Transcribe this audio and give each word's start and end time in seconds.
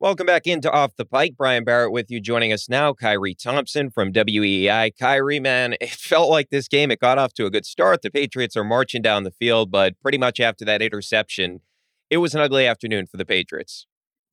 Welcome 0.00 0.26
back 0.26 0.46
into 0.46 0.70
Off 0.70 0.94
the 0.94 1.04
Pike. 1.04 1.34
Brian 1.36 1.64
Barrett 1.64 1.90
with 1.90 2.08
you. 2.08 2.20
Joining 2.20 2.52
us 2.52 2.68
now, 2.68 2.92
Khari 2.92 3.36
Thompson 3.36 3.90
from 3.90 4.12
WEEI. 4.12 4.92
Khari, 4.96 5.42
man, 5.42 5.74
it 5.80 5.90
felt 5.90 6.30
like 6.30 6.50
this 6.50 6.68
game, 6.68 6.92
it 6.92 7.00
got 7.00 7.18
off 7.18 7.34
to 7.34 7.46
a 7.46 7.50
good 7.50 7.66
start. 7.66 8.02
The 8.02 8.10
Patriots 8.12 8.56
are 8.56 8.62
marching 8.62 9.02
down 9.02 9.24
the 9.24 9.32
field, 9.32 9.72
but 9.72 10.00
pretty 10.00 10.16
much 10.16 10.38
after 10.38 10.64
that 10.66 10.82
interception, 10.82 11.62
it 12.10 12.18
was 12.18 12.32
an 12.32 12.40
ugly 12.40 12.64
afternoon 12.64 13.08
for 13.08 13.16
the 13.16 13.24
Patriots. 13.24 13.88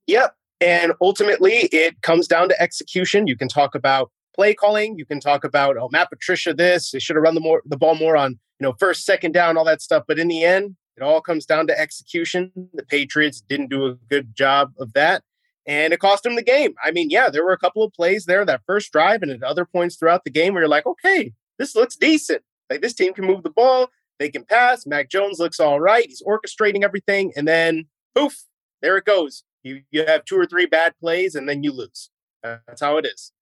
Yep. 0.06 0.36
And 0.60 0.92
ultimately, 1.00 1.68
it 1.72 2.00
comes 2.00 2.28
down 2.28 2.48
to 2.48 2.62
execution. 2.62 3.26
You 3.26 3.36
can 3.36 3.48
talk 3.48 3.74
about 3.74 4.12
play 4.36 4.54
calling. 4.54 4.96
You 4.96 5.04
can 5.04 5.18
talk 5.18 5.42
about, 5.42 5.76
oh, 5.76 5.88
Matt 5.90 6.10
Patricia, 6.10 6.54
this. 6.54 6.92
They 6.92 7.00
should 7.00 7.16
have 7.16 7.24
run 7.24 7.34
the, 7.34 7.40
more, 7.40 7.62
the 7.66 7.76
ball 7.76 7.96
more 7.96 8.16
on, 8.16 8.38
you 8.60 8.64
know, 8.68 8.74
first, 8.78 9.04
second 9.04 9.32
down, 9.32 9.56
all 9.56 9.64
that 9.64 9.82
stuff. 9.82 10.04
But 10.06 10.20
in 10.20 10.28
the 10.28 10.44
end, 10.44 10.76
it 10.96 11.02
all 11.02 11.20
comes 11.20 11.44
down 11.44 11.66
to 11.66 11.76
execution. 11.76 12.52
The 12.72 12.84
Patriots 12.84 13.40
didn't 13.40 13.68
do 13.68 13.84
a 13.86 13.94
good 14.08 14.36
job 14.36 14.70
of 14.78 14.92
that 14.92 15.24
and 15.66 15.92
it 15.92 16.00
cost 16.00 16.24
him 16.24 16.36
the 16.36 16.42
game. 16.42 16.74
I 16.82 16.90
mean, 16.90 17.10
yeah, 17.10 17.28
there 17.28 17.44
were 17.44 17.52
a 17.52 17.58
couple 17.58 17.82
of 17.82 17.92
plays 17.92 18.26
there 18.26 18.44
that 18.44 18.62
first 18.66 18.92
drive 18.92 19.22
and 19.22 19.30
at 19.30 19.42
other 19.42 19.64
points 19.64 19.96
throughout 19.96 20.24
the 20.24 20.30
game 20.30 20.54
where 20.54 20.62
you're 20.62 20.68
like, 20.68 20.86
okay, 20.86 21.32
this 21.58 21.74
looks 21.74 21.96
decent. 21.96 22.42
Like 22.70 22.82
this 22.82 22.94
team 22.94 23.12
can 23.12 23.26
move 23.26 23.42
the 23.42 23.50
ball, 23.50 23.90
they 24.18 24.30
can 24.30 24.44
pass. 24.44 24.86
Mac 24.86 25.08
Jones 25.10 25.38
looks 25.38 25.60
all 25.60 25.80
right. 25.80 26.06
He's 26.06 26.22
orchestrating 26.22 26.82
everything, 26.82 27.32
and 27.36 27.46
then 27.46 27.86
poof, 28.14 28.44
there 28.82 28.96
it 28.96 29.04
goes. 29.04 29.44
You 29.62 29.82
you 29.90 30.04
have 30.06 30.24
two 30.24 30.38
or 30.38 30.46
three 30.46 30.66
bad 30.66 30.94
plays, 31.00 31.34
and 31.34 31.48
then 31.48 31.62
you 31.62 31.72
lose. 31.72 32.10
That's 32.42 32.80
how 32.80 32.96
it 32.98 33.06
is. 33.06 33.32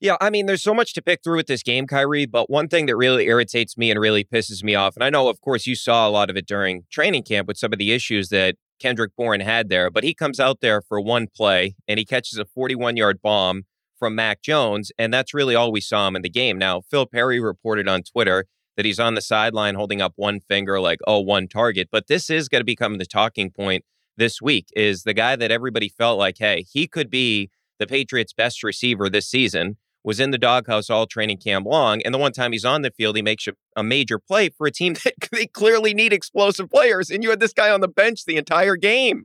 Yeah, 0.00 0.16
I 0.20 0.30
mean, 0.30 0.46
there's 0.46 0.62
so 0.62 0.72
much 0.72 0.94
to 0.94 1.02
pick 1.02 1.22
through 1.22 1.36
with 1.36 1.46
this 1.46 1.62
game, 1.62 1.86
Khari. 1.86 2.30
But 2.30 2.48
one 2.48 2.68
thing 2.68 2.86
that 2.86 2.96
really 2.96 3.26
irritates 3.26 3.76
me 3.76 3.90
and 3.90 4.00
really 4.00 4.24
pisses 4.24 4.62
me 4.62 4.74
off, 4.74 4.96
and 4.96 5.04
I 5.04 5.10
know, 5.10 5.28
of 5.28 5.40
course, 5.40 5.66
you 5.66 5.74
saw 5.74 6.08
a 6.08 6.10
lot 6.10 6.30
of 6.30 6.36
it 6.36 6.46
during 6.46 6.84
training 6.90 7.24
camp 7.24 7.48
with 7.48 7.58
some 7.58 7.72
of 7.72 7.78
the 7.78 7.92
issues 7.92 8.28
that 8.30 8.56
Kendrick 8.80 9.12
Bourne 9.16 9.40
had 9.40 9.68
there, 9.68 9.90
but 9.90 10.04
he 10.04 10.14
comes 10.14 10.40
out 10.40 10.60
there 10.60 10.80
for 10.80 11.00
one 11.00 11.28
play 11.28 11.76
and 11.86 11.98
he 11.98 12.04
catches 12.04 12.38
a 12.38 12.44
41 12.44 12.96
yard 12.96 13.20
bomb 13.22 13.64
from 13.98 14.14
Mac 14.14 14.42
Jones. 14.42 14.90
And 14.98 15.12
that's 15.12 15.34
really 15.34 15.54
all 15.54 15.70
we 15.70 15.80
saw 15.80 16.08
him 16.08 16.16
in 16.16 16.22
the 16.22 16.30
game. 16.30 16.58
Now, 16.58 16.80
Phil 16.80 17.06
Perry 17.06 17.38
reported 17.38 17.86
on 17.86 18.02
Twitter 18.02 18.46
that 18.76 18.86
he's 18.86 18.98
on 18.98 19.14
the 19.14 19.20
sideline 19.20 19.74
holding 19.74 20.00
up 20.00 20.14
one 20.16 20.40
finger, 20.40 20.80
like, 20.80 21.00
oh, 21.06 21.20
one 21.20 21.46
target. 21.46 21.88
But 21.92 22.06
this 22.08 22.30
is 22.30 22.48
going 22.48 22.60
to 22.60 22.64
become 22.64 22.98
the 22.98 23.06
talking 23.06 23.50
point 23.50 23.84
this 24.16 24.40
week 24.40 24.68
is 24.74 25.02
the 25.02 25.14
guy 25.14 25.36
that 25.36 25.50
everybody 25.50 25.88
felt 25.88 26.18
like, 26.18 26.36
hey, 26.38 26.64
he 26.70 26.86
could 26.86 27.10
be 27.10 27.50
the 27.78 27.86
Patriots' 27.86 28.32
best 28.32 28.62
receiver 28.62 29.08
this 29.08 29.28
season 29.28 29.76
was 30.02 30.20
in 30.20 30.30
the 30.30 30.38
doghouse 30.38 30.88
all 30.88 31.06
training 31.06 31.38
camp 31.38 31.66
long. 31.66 32.00
And 32.02 32.14
the 32.14 32.18
one 32.18 32.32
time 32.32 32.52
he's 32.52 32.64
on 32.64 32.82
the 32.82 32.90
field, 32.90 33.16
he 33.16 33.22
makes 33.22 33.46
a 33.76 33.82
major 33.82 34.18
play 34.18 34.48
for 34.48 34.66
a 34.66 34.70
team 34.70 34.94
that 35.04 35.14
they 35.32 35.46
clearly 35.46 35.94
need 35.94 36.12
explosive 36.12 36.70
players. 36.70 37.10
And 37.10 37.22
you 37.22 37.30
had 37.30 37.40
this 37.40 37.52
guy 37.52 37.70
on 37.70 37.80
the 37.80 37.88
bench 37.88 38.24
the 38.24 38.36
entire 38.36 38.76
game. 38.76 39.24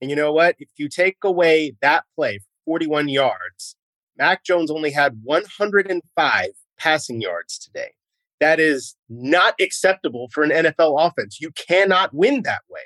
And 0.00 0.10
you 0.10 0.16
know 0.16 0.32
what? 0.32 0.56
If 0.58 0.70
you 0.76 0.88
take 0.88 1.18
away 1.22 1.74
that 1.82 2.04
play, 2.16 2.40
41 2.64 3.08
yards, 3.08 3.76
Mac 4.16 4.44
Jones 4.44 4.70
only 4.70 4.90
had 4.90 5.20
105 5.22 6.48
passing 6.78 7.20
yards 7.20 7.58
today. 7.58 7.92
That 8.40 8.58
is 8.58 8.96
not 9.08 9.54
acceptable 9.60 10.28
for 10.32 10.42
an 10.42 10.50
NFL 10.50 10.96
offense. 10.98 11.40
You 11.40 11.50
cannot 11.52 12.14
win 12.14 12.42
that 12.42 12.62
way. 12.70 12.80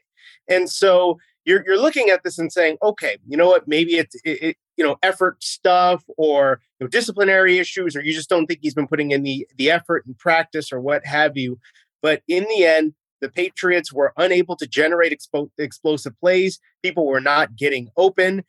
And 0.48 0.68
so 0.68 1.18
you're, 1.44 1.64
you're 1.66 1.80
looking 1.80 2.10
at 2.10 2.22
this 2.22 2.38
and 2.38 2.52
saying, 2.52 2.78
okay, 2.82 3.18
you 3.26 3.36
know 3.36 3.46
what? 3.46 3.68
Maybe 3.68 3.96
it's, 3.96 4.16
it, 4.24 4.56
you 4.76 4.84
know 4.84 4.96
effort 5.02 5.42
stuff 5.42 6.04
or 6.16 6.60
you 6.78 6.84
know, 6.84 6.88
disciplinary 6.88 7.58
issues 7.58 7.94
or 7.96 8.02
you 8.02 8.12
just 8.12 8.28
don't 8.28 8.46
think 8.46 8.60
he's 8.62 8.74
been 8.74 8.88
putting 8.88 9.10
in 9.10 9.22
the 9.22 9.46
the 9.56 9.70
effort 9.70 10.04
and 10.06 10.18
practice 10.18 10.72
or 10.72 10.80
what 10.80 11.04
have 11.06 11.36
you. 11.36 11.58
But 12.02 12.22
in 12.28 12.44
the 12.44 12.64
end 12.64 12.94
the 13.20 13.28
patriots 13.28 13.92
were 13.92 14.12
unable 14.16 14.56
to 14.56 14.66
generate 14.66 15.18
expo- 15.18 15.50
explosive 15.56 16.18
plays. 16.20 16.58
People 16.82 17.06
were 17.06 17.20
not 17.20 17.56
getting 17.56 17.88
open. 17.96 18.44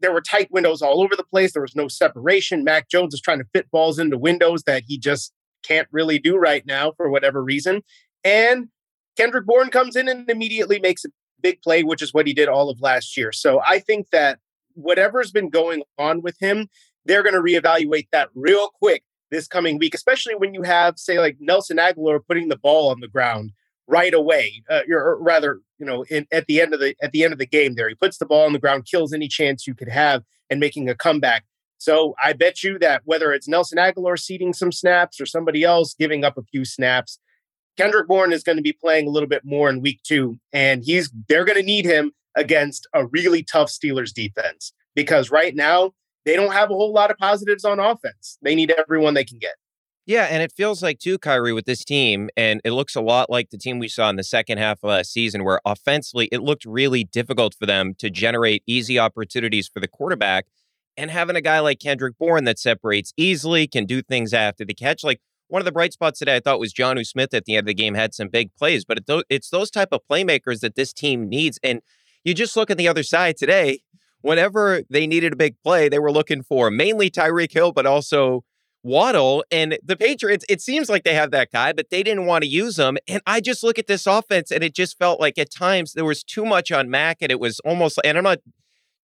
There 0.00 0.12
were 0.12 0.20
tight 0.20 0.48
windows 0.50 0.82
all 0.82 1.00
over 1.02 1.14
the 1.14 1.24
place. 1.24 1.52
There 1.52 1.62
was 1.62 1.76
no 1.76 1.88
separation. 1.88 2.64
Mac 2.64 2.88
jones 2.88 3.14
is 3.14 3.20
trying 3.20 3.38
to 3.38 3.46
fit 3.52 3.70
balls 3.70 3.98
into 3.98 4.18
windows 4.18 4.62
that 4.64 4.84
he 4.86 4.98
just 4.98 5.32
can't 5.62 5.88
really 5.92 6.18
do 6.18 6.36
right 6.36 6.64
now 6.66 6.92
for 6.96 7.10
whatever 7.10 7.42
reason. 7.42 7.82
And 8.24 8.68
kendrick 9.16 9.46
bourne 9.46 9.68
comes 9.68 9.96
in 9.96 10.08
and 10.08 10.28
immediately 10.30 10.78
makes 10.78 11.04
a 11.04 11.08
big 11.42 11.60
play 11.62 11.82
which 11.82 12.02
is 12.02 12.12
what 12.12 12.26
he 12.26 12.34
did 12.34 12.48
all 12.48 12.70
of 12.70 12.80
last 12.80 13.16
year 13.16 13.32
so 13.32 13.60
i 13.66 13.78
think 13.78 14.10
that 14.10 14.38
whatever's 14.78 15.30
been 15.30 15.50
going 15.50 15.82
on 15.98 16.22
with 16.22 16.38
him, 16.40 16.68
they're 17.04 17.22
going 17.22 17.34
to 17.34 17.40
reevaluate 17.40 18.08
that 18.12 18.30
real 18.34 18.68
quick 18.68 19.02
this 19.30 19.46
coming 19.46 19.78
week, 19.78 19.94
especially 19.94 20.34
when 20.34 20.54
you 20.54 20.62
have, 20.62 20.98
say, 20.98 21.18
like 21.18 21.36
Nelson 21.40 21.76
Agholor 21.76 22.20
putting 22.26 22.48
the 22.48 22.56
ball 22.56 22.90
on 22.90 23.00
the 23.00 23.08
ground 23.08 23.52
right 23.86 24.14
away, 24.14 24.62
uh, 24.70 24.80
or 24.90 25.18
rather, 25.20 25.60
you 25.78 25.86
know, 25.86 26.04
in, 26.04 26.26
at 26.32 26.46
the 26.46 26.60
end 26.60 26.72
of 26.72 26.80
the 26.80 26.94
at 27.02 27.12
the 27.12 27.24
end 27.24 27.32
of 27.32 27.38
the 27.38 27.46
game, 27.46 27.74
there 27.74 27.88
he 27.88 27.94
puts 27.94 28.18
the 28.18 28.26
ball 28.26 28.46
on 28.46 28.52
the 28.52 28.58
ground, 28.58 28.86
kills 28.86 29.12
any 29.12 29.28
chance 29.28 29.66
you 29.66 29.74
could 29.74 29.88
have, 29.88 30.22
and 30.48 30.60
making 30.60 30.88
a 30.88 30.94
comeback. 30.94 31.44
So 31.78 32.14
I 32.22 32.32
bet 32.32 32.62
you 32.62 32.78
that 32.80 33.02
whether 33.04 33.32
it's 33.32 33.48
Nelson 33.48 33.78
Agholor 33.78 34.18
ceding 34.18 34.52
some 34.52 34.72
snaps 34.72 35.20
or 35.20 35.26
somebody 35.26 35.62
else 35.62 35.94
giving 35.94 36.24
up 36.24 36.36
a 36.36 36.42
few 36.42 36.64
snaps, 36.64 37.18
Kendrick 37.78 38.08
Bourne 38.08 38.32
is 38.32 38.42
going 38.42 38.56
to 38.56 38.62
be 38.62 38.72
playing 38.72 39.06
a 39.06 39.10
little 39.10 39.28
bit 39.28 39.44
more 39.44 39.70
in 39.70 39.80
week 39.80 40.02
two, 40.02 40.38
and 40.52 40.82
he's 40.82 41.12
they're 41.28 41.44
going 41.44 41.58
to 41.58 41.64
need 41.64 41.84
him 41.84 42.12
against 42.34 42.88
a 42.92 43.06
really 43.06 43.44
tough 43.44 43.68
Steelers 43.68 44.12
defense 44.12 44.72
because 44.96 45.30
right 45.30 45.54
now 45.54 45.92
they 46.24 46.34
don't 46.34 46.52
have 46.52 46.70
a 46.70 46.74
whole 46.74 46.92
lot 46.92 47.12
of 47.12 47.16
positives 47.18 47.64
on 47.64 47.78
offense. 47.78 48.36
They 48.42 48.56
need 48.56 48.72
everyone 48.72 49.14
they 49.14 49.24
can 49.24 49.38
get. 49.38 49.54
Yeah, 50.06 50.24
and 50.24 50.42
it 50.42 50.52
feels 50.56 50.82
like 50.82 50.98
too, 50.98 51.18
Khari, 51.18 51.54
with 51.54 51.66
this 51.66 51.84
team, 51.84 52.30
and 52.36 52.60
it 52.64 52.72
looks 52.72 52.96
a 52.96 53.00
lot 53.00 53.30
like 53.30 53.50
the 53.50 53.58
team 53.58 53.78
we 53.78 53.88
saw 53.88 54.10
in 54.10 54.16
the 54.16 54.24
second 54.24 54.58
half 54.58 54.78
of 54.82 54.88
last 54.88 55.12
season, 55.12 55.44
where 55.44 55.60
offensively 55.64 56.28
it 56.32 56.42
looked 56.42 56.64
really 56.64 57.04
difficult 57.04 57.54
for 57.54 57.66
them 57.66 57.94
to 57.98 58.10
generate 58.10 58.64
easy 58.66 58.98
opportunities 58.98 59.68
for 59.68 59.78
the 59.78 59.86
quarterback. 59.86 60.46
And 60.96 61.12
having 61.12 61.36
a 61.36 61.40
guy 61.40 61.60
like 61.60 61.78
Kendrick 61.78 62.18
Bourne 62.18 62.42
that 62.44 62.58
separates 62.58 63.12
easily, 63.16 63.68
can 63.68 63.84
do 63.84 64.02
things 64.02 64.34
after 64.34 64.64
the 64.64 64.74
catch. 64.74 65.04
Like 65.04 65.20
one 65.48 65.60
of 65.60 65.66
the 65.66 65.72
bright 65.72 65.92
spots 65.92 66.18
today, 66.18 66.36
I 66.36 66.40
thought 66.40 66.60
was 66.60 66.72
Jonnu 66.72 67.06
Smith 67.06 67.34
at 67.34 67.44
the 67.44 67.56
end 67.56 67.60
of 67.60 67.66
the 67.66 67.74
game 67.74 67.94
had 67.94 68.14
some 68.14 68.28
big 68.28 68.54
plays, 68.54 68.84
but 68.84 69.00
it's 69.28 69.50
those 69.50 69.70
type 69.70 69.88
of 69.92 70.00
playmakers 70.10 70.60
that 70.60 70.76
this 70.76 70.92
team 70.92 71.28
needs. 71.28 71.58
And 71.62 71.80
you 72.24 72.34
just 72.34 72.56
look 72.56 72.70
at 72.70 72.76
the 72.76 72.88
other 72.88 73.02
side 73.02 73.36
today. 73.36 73.80
Whenever 74.20 74.82
they 74.90 75.06
needed 75.06 75.32
a 75.32 75.36
big 75.36 75.56
play, 75.62 75.88
they 75.88 75.98
were 75.98 76.12
looking 76.12 76.42
for 76.42 76.70
mainly 76.70 77.10
Tyreek 77.10 77.52
Hill, 77.52 77.72
but 77.72 77.86
also 77.86 78.44
Waddle 78.82 79.44
and 79.50 79.78
the 79.84 79.96
Patriots, 79.96 80.44
it 80.48 80.60
seems 80.60 80.88
like 80.88 81.04
they 81.04 81.14
have 81.14 81.30
that 81.30 81.50
guy, 81.52 81.72
but 81.72 81.90
they 81.90 82.02
didn't 82.02 82.26
want 82.26 82.42
to 82.42 82.48
use 82.48 82.78
him. 82.78 82.98
And 83.06 83.20
I 83.26 83.40
just 83.40 83.62
look 83.62 83.78
at 83.78 83.86
this 83.86 84.06
offense 84.06 84.50
and 84.50 84.62
it 84.62 84.74
just 84.74 84.98
felt 84.98 85.20
like 85.20 85.38
at 85.38 85.50
times 85.50 85.92
there 85.92 86.04
was 86.04 86.22
too 86.22 86.44
much 86.44 86.70
on 86.70 86.90
Mac 86.90 87.18
and 87.20 87.30
it 87.30 87.40
was 87.40 87.60
almost, 87.60 87.98
and 88.04 88.18
I'm 88.18 88.24
not 88.24 88.38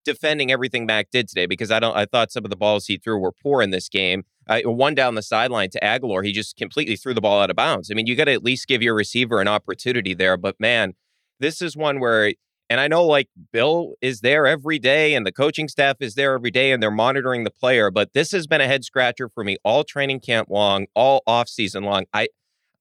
defending 0.05 0.52
everything 0.52 0.87
Mac 0.87 1.11
did 1.11 1.29
today 1.29 1.46
because 1.46 1.70
I 1.70 1.81
don't, 1.81 1.96
I 1.96 2.06
thought 2.06 2.32
some 2.32 2.44
of 2.44 2.50
the 2.50 2.56
balls 2.56 2.87
he 2.87 2.99
threw 2.99 3.19
were 3.19 3.32
poor 3.32 3.62
in 3.62 3.70
this 3.70 3.88
game. 3.88 4.25
Uh, 4.46 4.61
one 4.64 4.94
down 4.94 5.14
the 5.14 5.23
sideline 5.23 5.70
to 5.70 5.81
Agholor, 5.81 6.25
he 6.25 6.32
just 6.32 6.56
completely 6.56 6.96
threw 6.96 7.14
the 7.14 7.20
ball 7.20 7.41
out 7.41 7.50
of 7.50 7.56
bounds. 7.56 7.91
I 7.91 7.94
mean, 7.94 8.06
you 8.06 8.14
got 8.17 8.25
to 8.25 8.32
at 8.32 8.44
least 8.44 8.67
give 8.67 8.82
your 8.82 8.94
receiver 8.94 9.41
an 9.41 9.49
opportunity 9.49 10.14
there. 10.14 10.37
But 10.37 10.61
man, 10.61 10.94
this 11.41 11.62
is 11.62 11.76
one 11.76 12.00
where 12.00 12.32
and 12.70 12.81
I 12.81 12.88
know 12.88 13.05
like 13.05 13.29
Bill 13.52 13.94
is 14.00 14.20
there 14.20 14.46
every 14.46 14.79
day 14.79 15.14
and 15.14 15.26
the 15.26 15.32
coaching 15.32 15.69
staff 15.69 15.96
is 16.00 16.14
there 16.14 16.35
every 16.35 16.50
day 16.50 16.73
and 16.73 16.82
they're 16.82 16.91
monitoring 16.91 17.44
the 17.44 17.50
player, 17.50 17.91
but 17.91 18.14
this 18.14 18.32
has 18.32 18.46
been 18.46 18.61
a 18.61 18.67
head 18.67 18.85
scratcher 18.85 19.29
for 19.29 19.44
me 19.44 19.58
all 19.64 19.85
training 19.85 20.20
camp 20.20 20.49
long, 20.50 20.87
all 20.94 21.23
off 21.26 21.49
season 21.49 21.85
long. 21.85 22.06
I 22.12 22.29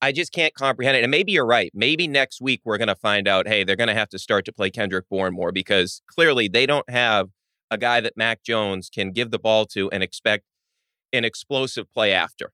I 0.02 0.12
just 0.12 0.34
can't 0.34 0.54
comprehend 0.54 0.98
it. 0.98 1.04
And 1.04 1.12
maybe 1.12 1.32
you're 1.32 1.46
right. 1.46 1.72
Maybe 1.74 2.08
next 2.10 2.42
week 2.42 2.62
we're 2.66 2.78
going 2.78 2.90
to 2.90 2.96
find 2.96 3.26
out, 3.26 3.48
hey, 3.48 3.64
they're 3.64 3.78
going 3.78 3.88
to 3.88 3.94
have 3.94 4.10
to 4.10 4.20
start 4.20 4.44
to 4.46 4.52
play 4.52 4.70
Kendrick 4.70 5.08
Bourne 5.10 5.34
more 5.34 5.54
because 5.54 6.02
clearly 6.08 6.50
they 6.50 6.66
don't 6.66 6.90
have 6.90 7.30
a 7.72 7.78
guy 7.78 8.02
that 8.02 8.18
Mac 8.18 8.44
Jones 8.44 8.90
can 8.94 9.12
give 9.12 9.32
the 9.32 9.40
ball 9.40 9.66
to 9.68 9.90
and 9.92 10.04
expect 10.04 10.44
an 11.14 11.24
explosive 11.24 11.92
play 11.94 12.12
after. 12.12 12.52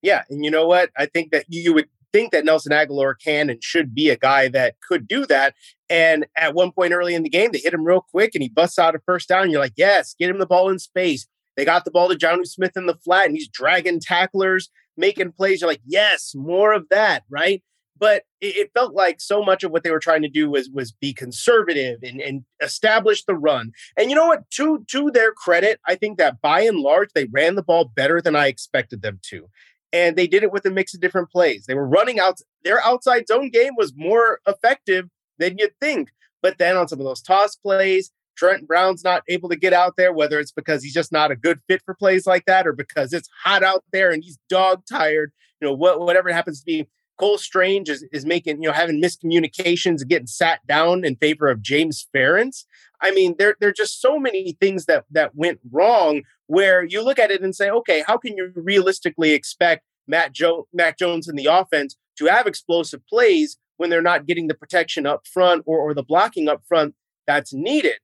Yeah, 0.00 0.22
and 0.30 0.44
you 0.44 0.50
know 0.50 0.66
what? 0.66 0.90
I 0.96 1.06
think 1.06 1.32
that 1.32 1.44
you 1.48 1.74
would 1.74 1.88
think 2.12 2.32
that 2.32 2.44
Nelson 2.44 2.72
Agholor 2.72 3.14
can 3.22 3.50
and 3.50 3.62
should 3.62 3.94
be 3.94 4.10
a 4.10 4.16
guy 4.16 4.48
that 4.48 4.76
could 4.86 5.06
do 5.06 5.26
that. 5.26 5.54
And 5.90 6.26
at 6.36 6.54
one 6.54 6.72
point 6.72 6.92
early 6.92 7.14
in 7.14 7.22
the 7.22 7.28
game, 7.28 7.50
they 7.52 7.58
hit 7.58 7.74
him 7.74 7.84
real 7.84 8.04
quick 8.10 8.30
and 8.34 8.42
he 8.42 8.48
busts 8.48 8.78
out 8.78 8.94
a 8.94 9.00
first 9.00 9.28
down. 9.28 9.50
You're 9.50 9.60
like, 9.60 9.74
yes, 9.76 10.14
get 10.18 10.30
him 10.30 10.38
the 10.38 10.46
ball 10.46 10.70
in 10.70 10.78
space. 10.78 11.26
They 11.56 11.64
got 11.64 11.84
the 11.84 11.90
ball 11.90 12.08
to 12.08 12.14
Jonnu 12.14 12.46
Smith 12.46 12.76
in 12.76 12.86
the 12.86 12.96
flat 12.96 13.26
and 13.26 13.34
he's 13.34 13.48
dragging 13.48 14.00
tacklers, 14.00 14.70
making 14.96 15.32
plays. 15.32 15.60
You're 15.60 15.70
like, 15.70 15.82
yes, 15.84 16.32
more 16.34 16.72
of 16.72 16.86
that, 16.90 17.24
right? 17.28 17.62
But 17.98 18.22
it, 18.40 18.70
felt 18.74 18.94
like 18.94 19.20
so 19.20 19.42
much 19.42 19.64
of 19.64 19.72
what 19.72 19.82
they 19.82 19.90
were 19.90 19.98
trying 19.98 20.22
to 20.22 20.28
do 20.28 20.50
was 20.50 20.70
was 20.70 20.92
be 20.92 21.12
conservative 21.12 21.98
and, 22.02 22.20
and 22.20 22.44
establish 22.62 23.24
the 23.24 23.34
run. 23.34 23.72
And 23.96 24.10
you 24.10 24.16
know 24.16 24.26
what? 24.26 24.48
To 24.52 24.84
to 24.88 25.10
their 25.10 25.32
credit, 25.32 25.80
I 25.86 25.94
think 25.94 26.18
that 26.18 26.40
by 26.40 26.60
and 26.60 26.78
large 26.78 27.10
they 27.14 27.26
ran 27.30 27.54
the 27.54 27.62
ball 27.62 27.86
better 27.94 28.20
than 28.20 28.36
I 28.36 28.46
expected 28.46 29.02
them 29.02 29.20
to 29.30 29.48
and 29.92 30.16
they 30.16 30.26
did 30.26 30.42
it 30.42 30.52
with 30.52 30.66
a 30.66 30.70
mix 30.70 30.94
of 30.94 31.00
different 31.00 31.30
plays. 31.30 31.64
They 31.66 31.74
were 31.74 31.86
running 31.86 32.20
out 32.20 32.40
their 32.64 32.82
outside 32.84 33.26
zone 33.26 33.50
game 33.50 33.72
was 33.76 33.92
more 33.96 34.40
effective 34.46 35.08
than 35.38 35.56
you'd 35.58 35.78
think. 35.80 36.10
But 36.42 36.58
then 36.58 36.76
on 36.76 36.88
some 36.88 37.00
of 37.00 37.06
those 37.06 37.22
toss 37.22 37.56
plays, 37.56 38.10
Trent 38.36 38.68
Brown's 38.68 39.02
not 39.02 39.22
able 39.28 39.48
to 39.48 39.56
get 39.56 39.72
out 39.72 39.94
there, 39.96 40.12
whether 40.12 40.38
it's 40.38 40.52
because 40.52 40.82
he's 40.82 40.94
just 40.94 41.10
not 41.10 41.32
a 41.32 41.36
good 41.36 41.58
fit 41.66 41.82
for 41.84 41.94
plays 41.94 42.26
like 42.26 42.44
that 42.46 42.66
or 42.66 42.72
because 42.72 43.12
it's 43.12 43.28
hot 43.42 43.64
out 43.64 43.82
there 43.92 44.10
and 44.10 44.22
he's 44.22 44.38
dog 44.48 44.82
tired, 44.88 45.32
you 45.60 45.66
know, 45.66 45.74
what, 45.74 46.00
whatever 46.00 46.32
happens 46.32 46.60
to 46.60 46.64
be. 46.64 46.88
Cole 47.18 47.38
Strange 47.38 47.88
is, 47.88 48.06
is 48.12 48.24
making, 48.24 48.62
you 48.62 48.68
know, 48.68 48.74
having 48.74 49.02
miscommunications 49.02 50.00
and 50.00 50.08
getting 50.08 50.26
sat 50.26 50.64
down 50.66 51.04
in 51.04 51.16
favor 51.16 51.48
of 51.48 51.62
James 51.62 52.06
Ferentz. 52.14 52.64
I 53.00 53.10
mean, 53.10 53.34
there, 53.38 53.56
there 53.60 53.70
are 53.70 53.74
just 53.74 54.00
so 54.00 54.18
many 54.18 54.56
things 54.60 54.86
that 54.86 55.04
that 55.10 55.34
went 55.34 55.60
wrong 55.70 56.22
where 56.46 56.84
you 56.84 57.02
look 57.02 57.18
at 57.18 57.30
it 57.30 57.42
and 57.42 57.54
say, 57.54 57.70
okay, 57.70 58.02
how 58.06 58.16
can 58.16 58.36
you 58.36 58.52
realistically 58.54 59.32
expect 59.32 59.84
Matt 60.06 60.32
jo- 60.32 60.66
Mac 60.72 60.98
Jones 60.98 61.28
in 61.28 61.36
the 61.36 61.46
offense 61.46 61.96
to 62.18 62.26
have 62.26 62.46
explosive 62.46 63.06
plays 63.06 63.58
when 63.76 63.90
they're 63.90 64.02
not 64.02 64.26
getting 64.26 64.48
the 64.48 64.54
protection 64.54 65.06
up 65.06 65.26
front 65.26 65.62
or, 65.66 65.78
or 65.78 65.94
the 65.94 66.02
blocking 66.02 66.48
up 66.48 66.62
front 66.66 66.94
that's 67.26 67.52
needed? 67.52 67.98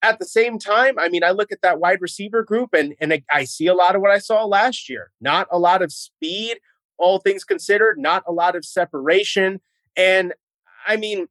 At 0.00 0.20
the 0.20 0.26
same 0.26 0.60
time, 0.60 0.96
I 0.96 1.08
mean, 1.08 1.24
I 1.24 1.30
look 1.30 1.50
at 1.50 1.62
that 1.62 1.80
wide 1.80 2.00
receiver 2.00 2.44
group 2.44 2.72
and, 2.72 2.94
and 3.00 3.20
I 3.32 3.44
see 3.44 3.66
a 3.66 3.74
lot 3.74 3.96
of 3.96 4.02
what 4.02 4.12
I 4.12 4.18
saw 4.18 4.44
last 4.44 4.88
year. 4.88 5.10
Not 5.20 5.48
a 5.50 5.58
lot 5.58 5.82
of 5.82 5.90
speed, 5.90 6.58
all 6.98 7.18
things 7.18 7.44
considered, 7.44 7.98
not 7.98 8.22
a 8.26 8.32
lot 8.32 8.56
of 8.56 8.64
separation. 8.64 9.60
And 9.96 10.34
I 10.86 10.96
mean, 10.96 11.28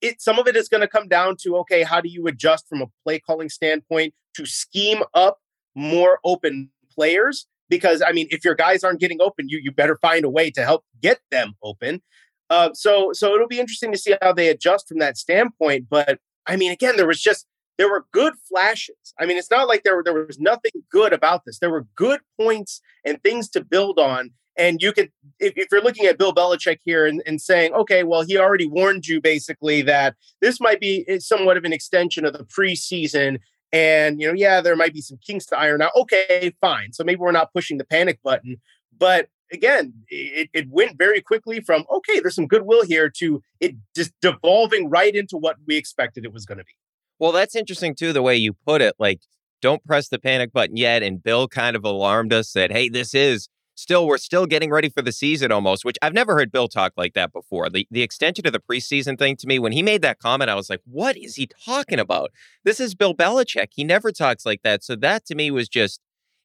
it 0.00 0.20
some 0.20 0.38
of 0.38 0.46
it 0.46 0.56
is 0.56 0.68
going 0.68 0.82
to 0.82 0.88
come 0.88 1.08
down 1.08 1.36
to 1.42 1.56
okay, 1.58 1.82
how 1.82 2.00
do 2.00 2.08
you 2.08 2.26
adjust 2.26 2.68
from 2.68 2.82
a 2.82 2.86
play 3.02 3.18
calling 3.18 3.48
standpoint 3.48 4.14
to 4.34 4.46
scheme 4.46 5.02
up 5.14 5.38
more 5.74 6.20
open 6.24 6.70
players? 6.94 7.46
Because 7.68 8.02
I 8.06 8.12
mean, 8.12 8.28
if 8.30 8.44
your 8.44 8.54
guys 8.54 8.84
aren't 8.84 9.00
getting 9.00 9.20
open, 9.20 9.48
you 9.48 9.58
you 9.62 9.72
better 9.72 9.96
find 9.96 10.24
a 10.24 10.30
way 10.30 10.50
to 10.50 10.62
help 10.62 10.84
get 11.00 11.20
them 11.30 11.54
open. 11.62 12.02
Uh, 12.48 12.70
so 12.74 13.12
so 13.12 13.34
it'll 13.34 13.48
be 13.48 13.60
interesting 13.60 13.92
to 13.92 13.98
see 13.98 14.14
how 14.22 14.32
they 14.32 14.48
adjust 14.48 14.88
from 14.88 14.98
that 14.98 15.16
standpoint. 15.16 15.86
But 15.90 16.20
I 16.46 16.56
mean, 16.56 16.70
again, 16.70 16.96
there 16.96 17.06
was 17.06 17.20
just 17.20 17.46
there 17.78 17.90
were 17.90 18.06
good 18.12 18.34
flashes. 18.48 19.14
I 19.18 19.26
mean, 19.26 19.36
it's 19.36 19.50
not 19.50 19.68
like 19.68 19.82
there 19.82 19.96
were, 19.96 20.02
there 20.02 20.14
was 20.26 20.38
nothing 20.38 20.72
good 20.90 21.12
about 21.12 21.44
this. 21.44 21.58
There 21.58 21.70
were 21.70 21.86
good 21.94 22.20
points 22.40 22.80
and 23.04 23.22
things 23.22 23.48
to 23.50 23.64
build 23.64 23.98
on. 23.98 24.30
And 24.58 24.80
you 24.80 24.92
could, 24.92 25.10
if, 25.38 25.52
if 25.56 25.68
you're 25.70 25.82
looking 25.82 26.06
at 26.06 26.18
Bill 26.18 26.34
Belichick 26.34 26.78
here 26.84 27.06
and, 27.06 27.22
and 27.26 27.40
saying, 27.40 27.74
okay, 27.74 28.04
well, 28.04 28.22
he 28.22 28.38
already 28.38 28.66
warned 28.66 29.06
you 29.06 29.20
basically 29.20 29.82
that 29.82 30.14
this 30.40 30.60
might 30.60 30.80
be 30.80 31.04
eh, 31.08 31.18
somewhat 31.18 31.56
of 31.56 31.64
an 31.64 31.72
extension 31.72 32.24
of 32.24 32.32
the 32.32 32.44
preseason. 32.44 33.38
And, 33.72 34.20
you 34.20 34.28
know, 34.28 34.32
yeah, 34.32 34.60
there 34.60 34.76
might 34.76 34.94
be 34.94 35.02
some 35.02 35.18
kinks 35.18 35.46
to 35.46 35.58
iron 35.58 35.82
out. 35.82 35.92
Okay, 35.94 36.54
fine. 36.60 36.92
So 36.92 37.04
maybe 37.04 37.18
we're 37.18 37.32
not 37.32 37.52
pushing 37.52 37.78
the 37.78 37.84
panic 37.84 38.18
button. 38.22 38.56
But 38.96 39.28
again, 39.52 39.92
it, 40.08 40.48
it 40.54 40.68
went 40.70 40.96
very 40.96 41.20
quickly 41.20 41.60
from, 41.60 41.84
okay, 41.90 42.20
there's 42.20 42.34
some 42.34 42.46
goodwill 42.46 42.84
here 42.84 43.10
to 43.18 43.42
it 43.60 43.74
just 43.94 44.12
devolving 44.22 44.88
right 44.88 45.14
into 45.14 45.36
what 45.36 45.56
we 45.66 45.76
expected 45.76 46.24
it 46.24 46.32
was 46.32 46.46
going 46.46 46.58
to 46.58 46.64
be. 46.64 46.72
Well, 47.18 47.32
that's 47.32 47.56
interesting 47.56 47.94
too, 47.94 48.12
the 48.12 48.22
way 48.22 48.36
you 48.36 48.54
put 48.66 48.80
it. 48.80 48.94
Like, 48.98 49.20
don't 49.62 49.84
press 49.84 50.08
the 50.08 50.18
panic 50.18 50.52
button 50.52 50.76
yet. 50.76 51.02
And 51.02 51.22
Bill 51.22 51.48
kind 51.48 51.76
of 51.76 51.84
alarmed 51.84 52.32
us 52.32 52.52
that, 52.52 52.70
hey, 52.70 52.88
this 52.88 53.14
is 53.14 53.48
still 53.76 54.06
we're 54.06 54.18
still 54.18 54.46
getting 54.46 54.70
ready 54.70 54.88
for 54.88 55.02
the 55.02 55.12
season 55.12 55.52
almost, 55.52 55.84
which 55.84 55.96
I've 56.02 56.12
never 56.12 56.34
heard 56.34 56.50
Bill 56.50 56.66
talk 56.66 56.92
like 56.96 57.14
that 57.14 57.32
before. 57.32 57.70
The 57.70 57.86
the 57.90 58.02
extension 58.02 58.46
of 58.46 58.52
the 58.52 58.58
preseason 58.58 59.16
thing 59.18 59.36
to 59.36 59.46
me, 59.46 59.58
when 59.60 59.72
he 59.72 59.82
made 59.82 60.02
that 60.02 60.18
comment, 60.18 60.50
I 60.50 60.54
was 60.54 60.68
like, 60.68 60.80
what 60.84 61.16
is 61.16 61.36
he 61.36 61.46
talking 61.64 62.00
about? 62.00 62.32
This 62.64 62.80
is 62.80 62.94
Bill 62.94 63.14
Belichick. 63.14 63.68
He 63.70 63.84
never 63.84 64.10
talks 64.10 64.44
like 64.44 64.62
that. 64.64 64.82
So 64.82 64.96
that 64.96 65.24
to 65.26 65.34
me 65.34 65.50
was 65.50 65.68
just 65.68 66.00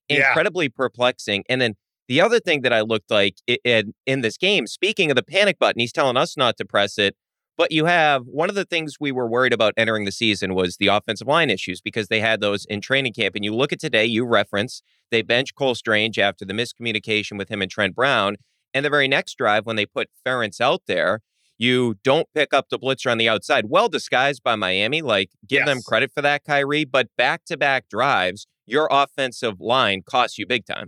incredibly 0.10 0.66
yeah. 0.66 0.76
perplexing. 0.76 1.44
And 1.50 1.62
then 1.62 1.76
the 2.08 2.22
other 2.22 2.40
thing 2.40 2.62
that 2.62 2.74
I 2.74 2.82
looked 2.82 3.10
like 3.10 3.38
in, 3.48 3.94
in 4.06 4.22
this 4.22 4.38
game, 4.38 4.68
speaking 4.68 5.10
of 5.10 5.16
the 5.16 5.24
panic 5.24 5.58
button, 5.58 5.80
he's 5.80 5.94
telling 5.94 6.18
us 6.18 6.36
not 6.36 6.58
to 6.58 6.66
press 6.66 6.98
it. 6.98 7.16
But 7.62 7.72
you 7.72 7.86
have 7.86 8.24
one 8.25 8.50
of 8.50 8.56
the 8.56 8.65
things 8.65 8.96
we 9.00 9.12
were 9.12 9.27
worried 9.27 9.53
about 9.53 9.75
entering 9.77 10.06
the 10.06 10.12
season 10.12 10.56
was 10.56 10.77
the 10.77 10.88
offensive 10.88 11.27
line 11.27 11.51
issues 11.51 11.80
because 11.80 12.08
they 12.08 12.20
had 12.20 12.41
those 12.41 12.65
in 12.65 12.82
training 12.82 13.13
camp. 13.13 13.36
And 13.36 13.46
you 13.46 13.53
look 13.53 13.72
at 13.72 13.80
today, 13.80 14.03
you 14.03 14.25
reference 14.25 14.82
they 15.12 15.22
bench 15.22 15.53
Cole 15.53 15.75
Strange 15.75 16.18
after 16.18 16.44
the 16.44 16.56
miscommunication 16.56 17.38
with 17.38 17.50
him 17.50 17.62
and 17.62 17.70
Trent 17.70 17.94
Brown. 17.94 18.38
And 18.74 18.84
the 18.84 18.89
very 18.89 19.08
next 19.08 19.38
drive, 19.38 19.68
when 19.68 19.75
they 19.75 19.86
put 19.86 20.10
Ferentz 20.25 20.60
out 20.60 20.82
there, 20.88 21.20
you 21.60 21.98
don't 22.03 22.27
pick 22.34 22.51
up 22.51 22.70
the 22.72 22.80
blitzer 22.80 23.12
on 23.12 23.20
the 23.20 23.30
outside. 23.30 23.65
Well 23.70 23.89
disguised 23.89 24.41
by 24.41 24.56
Miami. 24.56 25.03
Like, 25.03 25.30
give 25.48 25.60
yes. 25.60 25.68
them 25.68 25.82
credit 25.86 26.10
for 26.15 26.24
that, 26.24 26.44
Khari. 26.44 26.89
But 26.89 27.10
back 27.15 27.46
to 27.46 27.58
back 27.58 27.88
drives, 27.89 28.48
your 28.65 28.88
offensive 28.89 29.62
line 29.62 30.01
costs 30.01 30.39
you 30.39 30.48
big 30.48 30.65
time. 30.65 30.88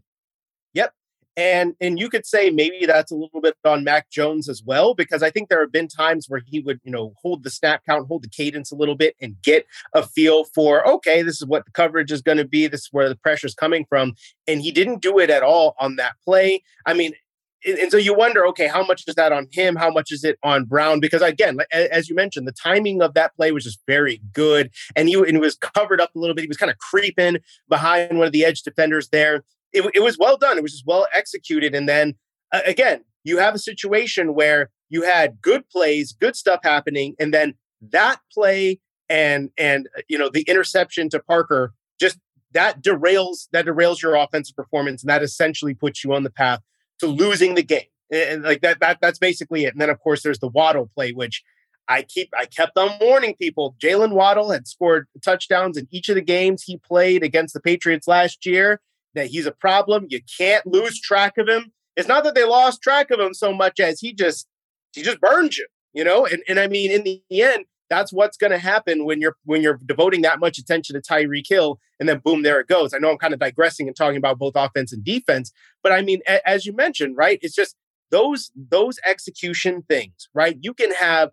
Yep. 0.74 0.92
And 1.36 1.74
and 1.82 2.00
you 2.00 2.10
could 2.10 2.25
say 2.25 2.52
maybe 2.52 2.86
that's 2.86 3.12
a 3.12 3.16
little 3.16 3.42
bit 3.42 3.56
on 3.66 3.84
Mac 3.84 4.10
Jones 4.12 4.48
as 4.48 4.62
well, 4.63 4.94
because 4.94 5.24
I 5.24 5.32
think 5.32 5.50
there 5.50 5.62
have 5.62 5.72
been 5.72 5.88
times 5.88 6.28
where 6.30 6.42
he 6.46 6.60
would, 6.60 6.80
you 6.84 6.92
know, 6.92 7.13
hold 7.22 7.44
the 7.44 7.50
snap 7.50 7.82
count, 7.88 8.08
hold 8.08 8.24
the 8.24 8.30
cadence 8.30 8.72
a 8.72 8.75
little 8.75 8.96
bit, 8.96 9.16
and 9.20 9.36
get 9.42 9.66
a 9.94 10.04
feel 10.04 10.44
for 10.44 10.88
okay, 10.88 11.24
this 11.24 11.42
is 11.42 11.48
what 11.48 11.66
the 11.66 11.72
coverage 11.72 12.12
is 12.12 12.22
going 12.22 12.38
to 12.38 12.46
be, 12.46 12.68
this 12.68 12.82
is 12.82 12.90
where 12.92 13.10
the 13.10 13.16
pressure 13.16 13.48
is 13.48 13.56
coming 13.56 13.86
from, 13.90 14.13
and 14.48 14.62
he 14.62 14.72
didn't 14.72 15.02
do 15.02 15.18
it 15.18 15.32
at 15.32 15.42
all 15.42 15.75
on 15.80 15.96
that 15.96 16.13
play. 16.24 16.62
I 16.86 16.94
mean, 16.94 17.13
and 17.66 17.90
so 17.90 17.98
you 17.98 18.13
wonder, 18.13 18.46
okay, 18.48 18.68
how 18.68 18.86
much 18.86 19.04
is 19.08 19.16
that 19.16 19.32
on 19.32 19.48
him? 19.52 19.75
How 19.75 19.90
much 19.90 20.12
is 20.12 20.24
it 20.24 20.38
on 20.44 20.66
Brown? 20.66 21.00
Because 21.00 21.22
again, 21.22 21.58
as 21.72 22.10
you 22.10 22.16
mentioned, 22.16 22.48
the 22.48 22.52
timing 22.52 23.02
of 23.02 23.13
that 23.13 23.36
play 23.36 23.52
was 23.52 23.63
just 23.63 23.80
very 23.88 24.22
good, 24.34 24.70
and 24.96 25.08
he, 25.10 25.16
and 25.16 25.28
he 25.28 25.38
was 25.38 25.56
covered 25.56 26.00
up 26.00 26.16
a 26.16 26.20
little 26.20 26.36
bit. 26.36 26.42
He 26.42 26.48
was 26.48 26.58
kind 26.58 26.72
of 26.72 26.78
creeping 26.78 27.38
behind 27.70 28.18
one 28.18 28.28
of 28.28 28.34
the 28.34 28.46
edge 28.46 28.62
defenders 28.62 29.10
there 29.10 29.44
it, 29.74 29.89
it 29.94 30.03
was 30.03 30.18
well 30.18 30.38
done. 30.38 30.58
It 30.58 30.63
was 30.63 30.72
just 30.72 30.88
well 30.88 31.08
executed. 31.13 31.75
And 31.75 31.88
then 31.89 32.15
uh, 32.51 32.62
again, 32.65 33.03
you 33.24 33.38
have 33.38 33.56
a 33.56 33.60
situation 33.60 34.34
where 34.36 34.70
you 34.89 35.03
had 35.03 35.42
good 35.42 35.68
plays, 35.70 36.13
good 36.13 36.36
stuff 36.36 36.60
happening, 36.63 37.15
and 37.20 37.34
then 37.34 37.56
that 37.82 38.20
play 38.32 38.80
and 39.10 39.50
and 39.58 39.88
uh, 39.98 40.01
you 40.08 40.18
know 40.18 40.30
the 40.30 40.44
interception 40.44 41.10
to 41.10 41.20
Parker 41.20 41.74
just 42.00 42.20
that 42.51 42.82
derails 42.84 43.48
that 43.51 43.65
derails 43.65 44.01
your 44.01 44.15
offensive 44.15 44.56
performance, 44.56 45.03
and 45.03 45.10
that 45.10 45.24
essentially 45.24 45.74
puts 45.74 46.03
you 46.03 46.13
on 46.13 46.24
the 46.24 46.30
path 46.30 46.62
to 47.00 47.08
losing 47.08 47.56
the 47.56 47.63
game. 47.63 47.82
And 48.12 48.44
like 48.44 48.62
that, 48.62 48.80
that 48.80 49.00
that's 49.01 49.20
basically 49.20 49.65
it. 49.65 49.74
And 49.74 49.82
then 49.82 49.89
of 49.89 50.00
course 50.00 50.22
there's 50.24 50.39
the 50.39 50.48
Waddle 50.48 50.89
play, 50.94 51.12
which 51.12 51.44
I 51.88 52.03
keep 52.03 52.30
I 52.38 52.46
kept 52.46 52.77
on 52.77 52.98
warning 53.01 53.36
people. 53.36 53.75
Jaylen 53.82 54.12
Waddle 54.12 54.51
had 54.51 54.68
scored 54.68 55.08
touchdowns 55.24 55.77
in 55.77 55.88
each 55.92 56.10
of 56.10 56.15
the 56.15 56.22
games 56.22 56.63
he 56.63 56.77
played 56.77 57.24
against 57.24 57.53
the 57.53 57.60
Patriots 57.60 58.08
last 58.08 58.46
year. 58.46 58.82
That 59.15 59.27
he's 59.27 59.46
a 59.46 59.51
problem. 59.51 60.08
You 60.10 60.22
can't 60.38 60.65
lose 60.65 61.00
track 61.00 61.38
of 61.38 61.48
him. 61.48 61.72
It's 61.96 62.08
not 62.08 62.24
that 62.24 62.36
they 62.36 62.46
lost 62.46 62.82
track 62.82 63.12
of 63.12 63.20
him 63.20 63.34
so 63.34 63.53
much 63.53 63.79
as 63.79 64.00
he 64.00 64.13
just 64.13 64.48
he 64.93 65.03
just 65.03 65.22
burns 65.22 65.58
you, 65.58 65.67
you 65.93 66.03
know. 66.03 66.25
And 66.25 66.43
and 66.48 66.60
I 66.60 66.67
mean, 66.67 66.91
in 66.91 67.03
the 67.03 67.22
end, 67.32 67.65
that's 67.89 68.12
what's 68.12 68.38
going 68.38 68.51
to 68.51 68.58
happen 68.58 69.05
when 69.05 69.22
you're 69.22 69.36
when 69.46 69.62
you're 69.62 69.79
devoting 69.86 70.24
that 70.24 70.39
much 70.39 70.58
attention 70.58 70.96
to 70.96 71.01
Tyreek 71.01 71.48
Hill, 71.48 71.79
and 72.00 72.10
then 72.10 72.20
boom, 72.20 72.41
there 72.41 72.60
it 72.60 72.67
goes. 72.67 72.93
I 72.93 72.98
know 72.98 73.12
I'm 73.12 73.17
kind 73.17 73.34
of 73.34 73.39
digressing 73.39 73.88
and 73.88 73.96
talking 73.96 74.17
about 74.17 74.39
both 74.39 74.53
offense 74.55 74.91
and 74.91 75.03
defense, 75.03 75.51
but 75.84 75.91
I 75.91 76.01
mean, 76.01 76.22
a, 76.27 76.48
as 76.48 76.65
you 76.65 76.74
mentioned, 76.74 77.17
right? 77.17 77.39
It's 77.41 77.55
just 77.55 77.75
those 78.10 78.51
those 78.55 79.00
execution 79.05 79.84
things, 79.84 80.29
right? 80.34 80.58
You 80.62 80.74
can 80.74 80.91
have 80.93 81.32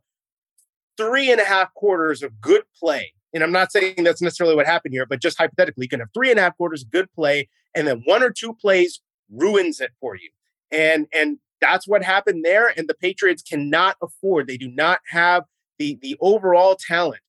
three 0.96 1.30
and 1.30 1.40
a 1.40 1.44
half 1.44 1.72
quarters 1.74 2.22
of 2.22 2.40
good 2.40 2.62
play. 2.78 3.14
And 3.32 3.42
I'm 3.42 3.52
not 3.52 3.72
saying 3.72 4.02
that's 4.04 4.20
necessarily 4.20 4.56
what 4.56 4.66
happened 4.66 4.92
here, 4.92 5.06
but 5.06 5.22
just 5.22 5.38
hypothetically, 5.38 5.84
you 5.84 5.88
can 5.88 6.00
have 6.00 6.10
three 6.12 6.30
and 6.30 6.38
a 6.38 6.42
half 6.42 6.56
quarters 6.56 6.82
of 6.82 6.90
good 6.90 7.10
play, 7.12 7.48
and 7.74 7.86
then 7.86 8.02
one 8.04 8.22
or 8.22 8.30
two 8.30 8.54
plays 8.54 9.00
ruins 9.30 9.80
it 9.80 9.92
for 10.00 10.16
you. 10.16 10.30
And 10.70 11.06
and 11.12 11.38
that's 11.60 11.86
what 11.86 12.02
happened 12.02 12.44
there. 12.44 12.72
And 12.76 12.88
the 12.88 12.94
Patriots 12.94 13.42
cannot 13.42 13.96
afford, 14.02 14.46
they 14.46 14.56
do 14.56 14.70
not 14.70 15.00
have 15.10 15.44
the, 15.78 15.98
the 16.00 16.16
overall 16.20 16.76
talent 16.76 17.22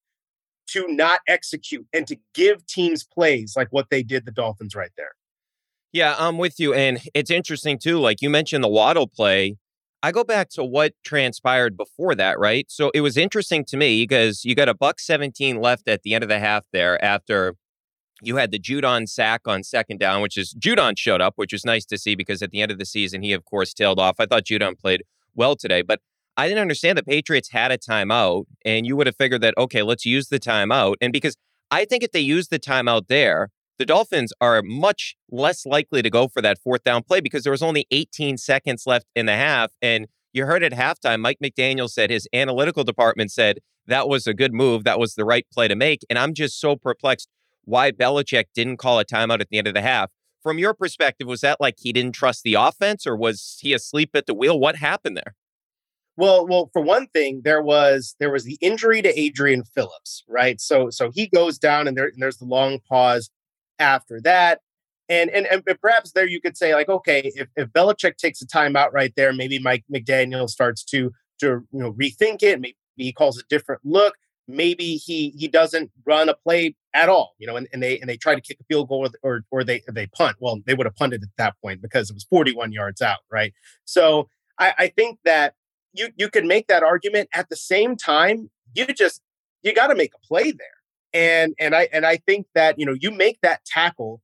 to 0.68 0.88
not 0.88 1.20
execute 1.28 1.86
and 1.94 2.08
to 2.08 2.18
give 2.34 2.66
teams 2.66 3.04
plays 3.04 3.54
like 3.56 3.68
what 3.72 3.88
they 3.90 4.04
did 4.04 4.26
the 4.26 4.32
Dolphins 4.32 4.76
right 4.76 4.92
there. 4.98 5.12
Yeah, 5.92 6.16
I'm 6.18 6.38
with 6.38 6.60
you. 6.60 6.74
And 6.74 7.00
it's 7.14 7.30
interesting 7.30 7.78
too. 7.78 8.00
Like 8.00 8.22
you 8.22 8.30
mentioned 8.30 8.64
the 8.64 8.70
Waddle 8.70 9.08
play. 9.08 9.58
I 10.04 10.12
go 10.12 10.24
back 10.24 10.50
to 10.52 10.64
what 10.64 10.94
transpired 11.04 11.78
before 11.78 12.16
that, 12.16 12.40
right? 12.40 12.66
So 12.70 12.90
it 12.96 13.02
was 13.02 13.18
interesting 13.18 13.64
to 13.66 13.78
me 13.78 14.02
because 14.02 14.44
you 14.44 14.56
got 14.56 14.70
a 14.70 14.74
buck 14.74 15.00
17 15.00 15.62
left 15.62 15.88
at 15.88 16.02
the 16.02 16.16
end 16.16 16.24
of 16.24 16.30
the 16.30 16.40
half 16.40 16.66
there 16.72 17.04
after 17.04 17.56
you 18.22 18.36
had 18.38 18.52
the 18.52 18.60
Judon 18.60 19.10
sack 19.10 19.42
on 19.48 19.64
second 19.64 20.00
down, 20.00 20.22
which 20.22 20.38
is 20.38 20.54
Judon 20.54 20.98
showed 20.98 21.22
up, 21.22 21.34
which 21.36 21.52
was 21.52 21.66
nice 21.66 21.86
to 21.86 21.98
see 21.98 22.16
because 22.16 22.42
at 22.42 22.52
the 22.52 22.62
end 22.62 22.72
of 22.72 22.78
the 22.78 22.86
season, 22.86 23.22
he, 23.24 23.34
of 23.34 23.46
course, 23.46 23.74
tailed 23.74 24.00
off. 24.00 24.20
I 24.20 24.26
thought 24.26 24.46
Judon 24.46 24.78
played 24.78 25.04
well 25.36 25.56
today, 25.56 25.82
but 25.82 26.00
I 26.38 26.48
didn't 26.48 26.62
understand 26.62 26.98
the 26.98 27.04
Patriots 27.04 27.50
had 27.50 27.72
a 27.72 27.78
timeout, 27.78 28.46
and 28.64 28.86
you 28.86 28.96
would 28.96 29.08
have 29.08 29.18
figured 29.18 29.42
that, 29.42 29.54
okay, 29.58 29.84
let's 29.84 30.06
use 30.06 30.30
the 30.30 30.40
timeout. 30.40 30.96
And 31.02 31.12
because 31.12 31.36
I 31.70 31.86
think 31.86 32.04
if 32.04 32.12
they 32.12 32.20
use 32.20 32.48
the 32.48 32.60
timeout 32.60 33.08
there, 33.08 33.50
the 33.78 33.86
Dolphins 33.86 34.32
are 34.40 34.62
much 34.62 35.16
less 35.32 35.66
likely 35.66 36.02
to 36.02 36.10
go 36.10 36.28
for 36.28 36.42
that 36.42 36.60
fourth 36.60 36.84
down 36.84 37.04
play 37.04 37.20
because 37.20 37.44
there 37.44 37.52
was 37.52 37.64
only 37.64 37.88
18 37.92 38.38
seconds 38.38 38.84
left 38.86 39.08
in 39.16 39.26
the 39.26 39.36
half. 39.36 39.72
And 39.82 40.08
you 40.34 40.46
heard 40.46 40.64
at 40.64 40.74
halftime, 40.74 41.20
Mike 41.20 41.40
McDaniel 41.44 41.90
said 41.90 42.10
his 42.10 42.28
analytical 42.32 42.84
department 42.84 43.32
said 43.32 43.58
that 43.88 44.08
was 44.08 44.28
a 44.28 44.34
good 44.34 44.54
move. 44.54 44.84
That 44.84 45.00
was 45.00 45.16
the 45.16 45.26
right 45.26 45.46
play 45.52 45.68
to 45.68 45.76
make. 45.76 46.06
And 46.10 46.20
I'm 46.20 46.34
just 46.34 46.60
so 46.60 46.76
perplexed 46.76 47.28
why 47.64 47.92
Belichick 47.92 48.46
didn't 48.54 48.78
call 48.78 49.00
a 49.00 49.06
timeout 49.06 49.42
at 49.42 49.50
the 49.50 49.58
end 49.58 49.68
of 49.68 49.74
the 49.74 49.82
half. 49.82 50.12
From 50.42 50.58
your 50.58 50.74
perspective, 50.74 51.28
was 51.28 51.42
that 51.42 51.62
like 51.62 51.76
he 51.78 51.94
didn't 51.94 52.14
trust 52.14 52.44
the 52.44 52.56
offense 52.56 53.06
or 53.06 53.16
was 53.16 53.60
he 53.62 53.74
asleep 53.74 54.12
at 54.16 54.26
the 54.26 54.34
wheel? 54.34 54.60
What 54.60 54.76
happened 54.76 55.16
there? 55.16 55.36
Well, 56.18 56.46
well, 56.46 56.70
for 56.74 56.82
one 56.82 57.08
thing, 57.08 57.42
there 57.44 57.62
was 57.62 58.16
there 58.20 58.32
was 58.32 58.44
the 58.44 58.58
injury 58.60 59.02
to 59.02 59.20
Adrian 59.20 59.64
Phillips, 59.64 60.24
right? 60.28 60.60
So 60.60 60.90
so 60.90 61.12
he 61.14 61.28
goes 61.28 61.58
down 61.58 61.88
and, 61.88 61.96
there, 61.96 62.06
and 62.06 62.22
there's 62.22 62.38
the 62.38 62.46
long 62.46 62.80
pause 62.88 63.30
after 63.80 64.20
that. 64.22 64.60
And, 65.10 65.30
and 65.30 65.46
and 65.48 65.64
perhaps 65.82 66.12
there 66.12 66.28
you 66.28 66.42
could 66.42 66.58
say 66.58 66.74
like, 66.74 66.90
okay, 66.90 67.32
if, 67.36 67.48
if 67.56 67.70
Belichick 67.70 68.18
takes 68.18 68.42
a 68.42 68.48
timeout 68.48 68.94
right 68.94 69.14
there, 69.16 69.34
maybe 69.34 69.60
Mike 69.60 69.84
McDaniel 69.94 70.50
starts 70.50 70.84
to 70.86 71.12
to 71.40 71.62
you 71.72 71.80
know 71.80 71.94
rethink 71.94 72.44
it. 72.44 72.60
Maybe 72.60 72.76
he 72.96 73.14
calls 73.14 73.38
a 73.38 73.44
different 73.50 73.82
look. 73.84 74.16
Maybe 74.48 74.96
he 74.96 75.30
he 75.38 75.48
doesn't 75.48 75.92
run 76.06 76.30
a 76.30 76.34
play 76.34 76.76
at 76.94 77.10
all, 77.10 77.36
you 77.38 77.48
know, 77.48 77.56
and, 77.56 77.68
and 77.72 77.82
they 77.82 78.00
and 78.00 78.10
they 78.10 78.18
try 78.18 78.36
to 78.36 78.42
kick 78.42 78.58
a 78.60 78.64
field 78.66 78.90
goal 78.90 79.08
or 79.24 79.46
or 79.52 79.64
they 79.64 79.82
they 79.92 80.08
punt. 80.08 80.38
Well, 80.40 80.60
they 80.66 80.74
would 80.74 80.86
have 80.86 80.96
punted 80.96 81.24
at 81.24 81.30
that 81.38 81.56
point 81.62 81.82
because 81.82 82.10
it 82.10 82.14
was 82.14 82.26
41 82.26 82.72
yards 82.72 83.02
out, 83.02 83.20
right? 83.32 83.54
So 83.86 84.30
I, 84.58 84.74
I 84.78 84.88
think 84.88 85.20
that 85.26 85.56
you 85.94 86.10
you 86.18 86.30
could 86.30 86.46
make 86.46 86.68
that 86.68 86.84
argument 86.84 87.30
at 87.34 87.50
the 87.50 87.56
same 87.56 87.96
time. 87.96 88.50
You 88.74 88.86
just 88.88 89.22
you 89.64 89.74
got 89.74 89.88
to 89.88 89.96
make 89.96 90.12
a 90.16 90.28
play 90.28 90.52
there. 90.52 90.68
And 91.14 91.54
and 91.60 91.76
I 91.76 91.90
and 91.92 92.06
I 92.06 92.18
think 92.18 92.48
that 92.56 92.80
you 92.80 92.86
know 92.86 92.96
you 93.00 93.12
make 93.12 93.40
that 93.42 93.66
tackle. 93.66 94.22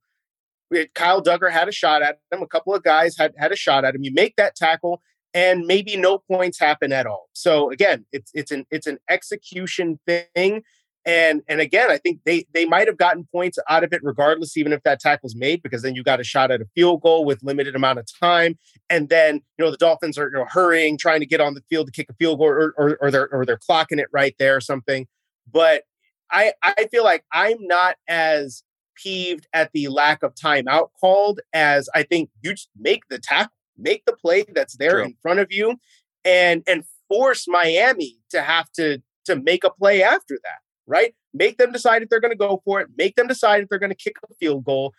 Kyle 0.94 1.22
Dugger 1.22 1.50
had 1.50 1.68
a 1.68 1.72
shot 1.72 2.02
at 2.02 2.18
him. 2.30 2.42
A 2.42 2.46
couple 2.46 2.74
of 2.74 2.82
guys 2.82 3.16
had 3.16 3.34
had 3.38 3.52
a 3.52 3.56
shot 3.56 3.84
at 3.84 3.94
him. 3.94 4.02
You 4.04 4.12
make 4.12 4.36
that 4.36 4.54
tackle, 4.54 5.00
and 5.38 5.66
maybe 5.66 5.96
no 5.96 6.18
points 6.18 6.58
happen 6.58 6.92
at 6.92 7.06
all. 7.06 7.28
So 7.32 7.70
again, 7.70 8.04
it's 8.10 8.32
it's 8.34 8.50
an 8.50 8.66
it's 8.72 8.88
an 8.88 8.98
execution 9.08 10.00
thing. 10.04 10.64
And 11.06 11.42
and 11.48 11.60
again, 11.60 11.92
I 11.92 11.96
think 11.96 12.20
they 12.24 12.44
they 12.52 12.64
might 12.64 12.88
have 12.88 12.96
gotten 12.96 13.28
points 13.32 13.56
out 13.70 13.84
of 13.84 13.92
it 13.92 14.00
regardless, 14.02 14.56
even 14.56 14.72
if 14.72 14.82
that 14.82 14.98
tackle's 14.98 15.36
made, 15.36 15.62
because 15.62 15.82
then 15.82 15.94
you 15.94 16.02
got 16.02 16.18
a 16.18 16.24
shot 16.24 16.50
at 16.50 16.60
a 16.60 16.66
field 16.74 17.02
goal 17.02 17.24
with 17.24 17.40
limited 17.44 17.76
amount 17.76 18.00
of 18.00 18.06
time. 18.20 18.58
And 18.90 19.10
then 19.10 19.36
you 19.36 19.64
know 19.64 19.70
the 19.70 19.76
Dolphins 19.76 20.18
are 20.18 20.26
you 20.26 20.38
know, 20.38 20.46
hurrying, 20.48 20.98
trying 20.98 21.20
to 21.20 21.26
get 21.26 21.40
on 21.40 21.54
the 21.54 21.62
field 21.70 21.86
to 21.86 21.92
kick 21.92 22.10
a 22.10 22.14
field 22.14 22.38
goal, 22.38 22.48
or, 22.48 22.74
or, 22.76 22.98
or 23.00 23.10
they're 23.12 23.32
or 23.32 23.46
they're 23.46 23.60
clocking 23.70 24.00
it 24.00 24.08
right 24.12 24.34
there 24.40 24.56
or 24.56 24.60
something. 24.60 25.06
But 25.48 25.84
I 26.32 26.52
I 26.64 26.88
feel 26.90 27.04
like 27.04 27.24
I'm 27.32 27.58
not 27.60 27.94
as 28.08 28.64
peeved 28.96 29.46
at 29.52 29.70
the 29.72 29.86
lack 29.86 30.24
of 30.24 30.34
timeout 30.34 30.88
called 31.00 31.38
as 31.52 31.88
I 31.94 32.02
think 32.02 32.30
you 32.42 32.50
just 32.50 32.70
make 32.76 33.02
the 33.08 33.20
tackle, 33.20 33.52
make 33.78 34.04
the 34.04 34.12
play 34.12 34.44
that's 34.54 34.76
there 34.76 34.96
True. 34.96 35.04
in 35.04 35.14
front 35.22 35.40
of 35.40 35.52
you, 35.52 35.76
and 36.24 36.62
and 36.66 36.84
force 37.08 37.46
Miami 37.48 38.18
to 38.30 38.42
have 38.42 38.70
to 38.72 39.02
to 39.26 39.36
make 39.36 39.64
a 39.64 39.70
play 39.70 40.02
after 40.02 40.38
that. 40.42 40.58
Right? 40.86 41.14
Make 41.34 41.58
them 41.58 41.72
decide 41.72 42.02
if 42.02 42.08
they're 42.08 42.20
going 42.20 42.32
to 42.32 42.36
go 42.36 42.62
for 42.64 42.80
it. 42.80 42.88
Make 42.96 43.16
them 43.16 43.26
decide 43.26 43.62
if 43.62 43.68
they're 43.68 43.78
going 43.78 43.90
to 43.90 43.96
kick 43.96 44.16
a 44.24 44.34
field 44.34 44.64
goal, 44.64 44.94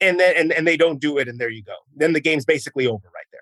and 0.00 0.20
then 0.20 0.34
and, 0.36 0.52
and 0.52 0.66
they 0.66 0.76
don't 0.76 1.00
do 1.00 1.18
it, 1.18 1.28
and 1.28 1.38
there 1.38 1.50
you 1.50 1.62
go. 1.62 1.76
Then 1.96 2.12
the 2.12 2.20
game's 2.20 2.44
basically 2.44 2.86
over 2.86 3.08
right 3.14 3.26
there. 3.32 3.40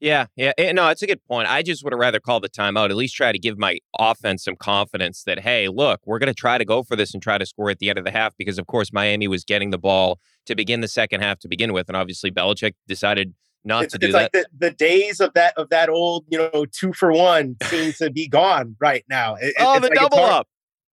Yeah, 0.00 0.26
yeah. 0.36 0.52
No, 0.72 0.88
it's 0.88 1.02
a 1.02 1.08
good 1.08 1.24
point. 1.24 1.50
I 1.50 1.62
just 1.62 1.82
would 1.82 1.92
have 1.92 1.98
rather 1.98 2.20
called 2.20 2.44
the 2.44 2.48
timeout, 2.48 2.90
at 2.90 2.96
least 2.96 3.16
try 3.16 3.32
to 3.32 3.38
give 3.38 3.58
my 3.58 3.78
offense 3.98 4.44
some 4.44 4.54
confidence 4.54 5.24
that, 5.24 5.40
hey, 5.40 5.66
look, 5.68 6.00
we're 6.06 6.20
going 6.20 6.28
to 6.28 6.34
try 6.34 6.56
to 6.56 6.64
go 6.64 6.84
for 6.84 6.94
this 6.94 7.12
and 7.12 7.22
try 7.22 7.36
to 7.36 7.44
score 7.44 7.68
at 7.68 7.80
the 7.80 7.90
end 7.90 7.98
of 7.98 8.04
the 8.04 8.12
half 8.12 8.36
because, 8.36 8.58
of 8.58 8.68
course, 8.68 8.92
Miami 8.92 9.26
was 9.26 9.42
getting 9.42 9.70
the 9.70 9.78
ball 9.78 10.20
to 10.46 10.54
begin 10.54 10.82
the 10.82 10.88
second 10.88 11.20
half 11.20 11.40
to 11.40 11.48
begin 11.48 11.72
with. 11.72 11.88
And 11.88 11.96
obviously, 11.96 12.30
Belichick 12.30 12.74
decided 12.86 13.34
not 13.64 13.84
it's, 13.84 13.92
to 13.92 13.98
do 13.98 14.06
it's 14.06 14.14
that. 14.14 14.22
Like 14.22 14.32
the, 14.32 14.46
the 14.56 14.70
days 14.70 15.20
of 15.20 15.34
that 15.34 15.54
of 15.56 15.70
that 15.70 15.88
old, 15.88 16.24
you 16.28 16.38
know, 16.38 16.66
two 16.66 16.92
for 16.92 17.12
one 17.12 17.56
seem 17.64 17.92
to 17.94 18.10
be 18.10 18.28
gone 18.28 18.76
right 18.80 19.04
now. 19.08 19.36
It, 19.36 19.54
oh, 19.58 19.80
the 19.80 19.88
like 19.88 19.98
double 19.98 20.18
up. 20.18 20.48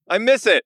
I 0.09 0.17
miss 0.17 0.45
it 0.45 0.63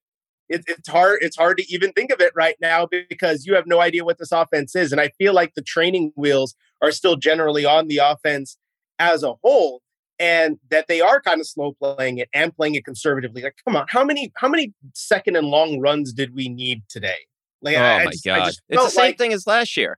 it, 0.50 0.63
it's 0.68 0.89
hard 0.89 1.20
it's 1.22 1.38
hard 1.38 1.58
to 1.58 1.74
even 1.74 1.94
think 1.94 2.12
of 2.12 2.20
it 2.20 2.34
right 2.36 2.56
now 2.60 2.88
because 3.08 3.46
you 3.46 3.53
have 3.53 3.68
no 3.68 3.79
idea 3.79 4.03
what 4.03 4.18
this 4.18 4.32
offense 4.32 4.75
is 4.75 4.91
and 4.91 5.00
i 5.00 5.08
feel 5.18 5.32
like 5.32 5.53
the 5.53 5.62
training 5.62 6.12
wheels 6.15 6.56
are 6.82 6.91
still 6.91 7.15
generally 7.15 7.65
on 7.65 7.88
the 7.88 7.98
offense 7.98 8.58
as 8.98 9.24
a 9.24 9.34
whole 9.44 9.82
and 10.20 10.60
that 10.70 10.88
they 10.88 11.00
are 11.01 11.22
kind 11.22 11.39
of 11.39 11.48
slow 11.48 11.74
playing 11.82 12.18
it 12.18 12.29
and 12.34 12.53
playing 12.53 12.75
it 12.75 12.84
conservatively. 12.84 13.41
Like, 13.41 13.56
come 13.65 13.75
on, 13.75 13.86
how 13.89 14.03
many 14.03 14.32
how 14.36 14.50
many 14.50 14.74
second 14.94 15.36
and 15.38 15.48
long 15.48 15.79
runs 15.79 16.13
did 16.13 16.36
we 16.36 16.50
need 16.50 16.84
today? 16.89 17.20
Like, 17.62 17.77
oh 17.77 17.82
I, 17.82 18.06
my 18.06 18.12
just, 18.12 18.25
god, 18.25 18.50
it's 18.50 18.62
the 18.70 18.89
same 18.89 19.06
like, 19.06 19.18
thing 19.18 19.34
as 19.34 19.48
last 19.48 19.75
year. 19.77 19.98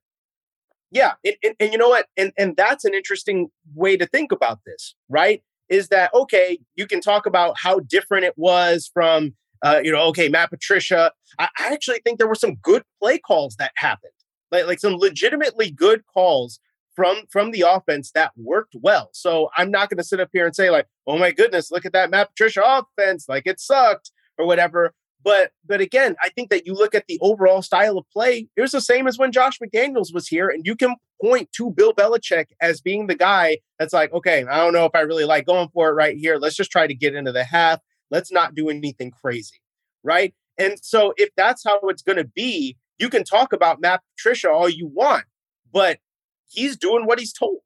Yeah, 0.92 1.14
it, 1.24 1.38
it, 1.42 1.56
and 1.60 1.72
you 1.72 1.78
know 1.78 1.90
what? 1.90 2.08
And 2.18 2.34
and 2.38 2.56
that's 2.58 2.84
an 2.84 2.94
interesting 2.94 3.50
way 3.74 3.96
to 3.98 4.06
think 4.06 4.32
about 4.32 4.60
this, 4.66 4.96
right? 5.10 5.42
Is 5.70 5.88
that 5.88 6.14
okay? 6.14 6.60
You 6.76 6.86
can 6.86 7.00
talk 7.00 7.26
about 7.26 7.56
how 7.58 7.80
different 7.80 8.26
it 8.26 8.34
was 8.36 8.92
from, 8.94 9.34
uh, 9.64 9.80
you 9.82 9.92
know, 9.92 10.02
okay, 10.08 10.28
Matt 10.28 10.50
Patricia. 10.50 11.14
I, 11.40 11.48
I 11.58 11.74
actually 11.74 12.02
think 12.04 12.20
there 12.20 12.28
were 12.28 12.36
some 12.36 12.56
good 12.56 12.84
play 13.02 13.18
calls 13.20 13.56
that 13.56 13.72
happened, 13.78 14.12
like 14.52 14.68
like 14.68 14.80
some 14.80 14.96
legitimately 14.96 15.72
good 15.72 16.04
calls 16.14 16.60
from 16.94 17.22
from 17.32 17.52
the 17.52 17.62
offense 17.62 18.12
that 18.14 18.32
worked 18.36 18.76
well. 18.82 19.10
So 19.14 19.50
I'm 19.56 19.72
not 19.72 19.90
going 19.90 19.98
to 19.98 20.04
sit 20.04 20.20
up 20.20 20.30
here 20.34 20.46
and 20.46 20.56
say 20.56 20.70
like, 20.70 20.88
"Oh 21.08 21.18
my 21.18 21.32
goodness, 21.32 21.72
look 21.72 21.86
at 21.86 21.94
that 21.94 22.10
Matt 22.10 22.30
Patricia 22.32 22.64
offense, 22.66 23.26
like 23.30 23.48
it 23.48 23.62
sucked" 23.62 24.12
or 24.38 24.46
whatever. 24.46 24.94
But 25.24 25.52
but 25.66 25.82
again, 25.82 26.16
I 26.22 26.30
think 26.30 26.50
that 26.50 26.66
you 26.66 26.74
look 26.74 26.96
at 26.96 27.06
the 27.08 27.20
overall 27.22 27.62
style 27.62 27.98
of 27.98 28.10
play, 28.12 28.48
it 28.56 28.62
was 28.62 28.72
the 28.72 28.82
same 28.82 29.08
as 29.08 29.18
when 29.18 29.32
Josh 29.32 29.60
McDaniels 29.60 30.14
was 30.14 30.28
here, 30.28 30.50
and 30.50 30.66
you 30.66 30.76
can 30.76 30.96
point 31.22 31.52
to 31.54 31.70
Bill 31.70 31.94
Belichick 31.94 32.48
as 32.60 32.82
being 32.82 33.08
the 33.08 33.16
guy 33.16 33.60
that's 33.78 33.94
like, 33.94 34.12
okay, 34.14 34.44
I 34.46 34.58
don't 34.58 34.74
know 34.74 34.86
if 34.86 34.96
I 34.96 35.02
really 35.02 35.26
like 35.26 35.46
going 35.46 35.70
for 35.74 35.90
it 35.90 35.94
right 35.94 36.18
here. 36.18 36.38
Let's 36.38 36.56
just 36.56 36.72
try 36.72 36.88
to 36.88 36.96
get 36.96 37.16
into 37.16 37.32
the 37.32 37.44
half. 37.44 37.80
Let's 38.10 38.32
not 38.32 38.56
do 38.56 38.70
anything 38.70 39.12
crazy, 39.12 39.62
right? 40.04 40.34
And 40.58 40.78
so 40.82 41.14
if 41.18 41.30
that's 41.38 41.64
how 41.64 41.80
it's 41.84 42.02
going 42.02 42.18
to 42.18 42.26
be, 42.26 42.78
you 42.98 43.10
can 43.10 43.24
talk 43.24 43.54
about 43.54 43.82
Matt 43.82 44.02
Patricia 44.16 44.52
all 44.52 44.70
you 44.70 44.88
want, 44.88 45.26
but 45.72 46.00
he's 46.48 46.78
doing 46.78 47.06
what 47.06 47.20
he's 47.20 47.34
told. 47.34 47.60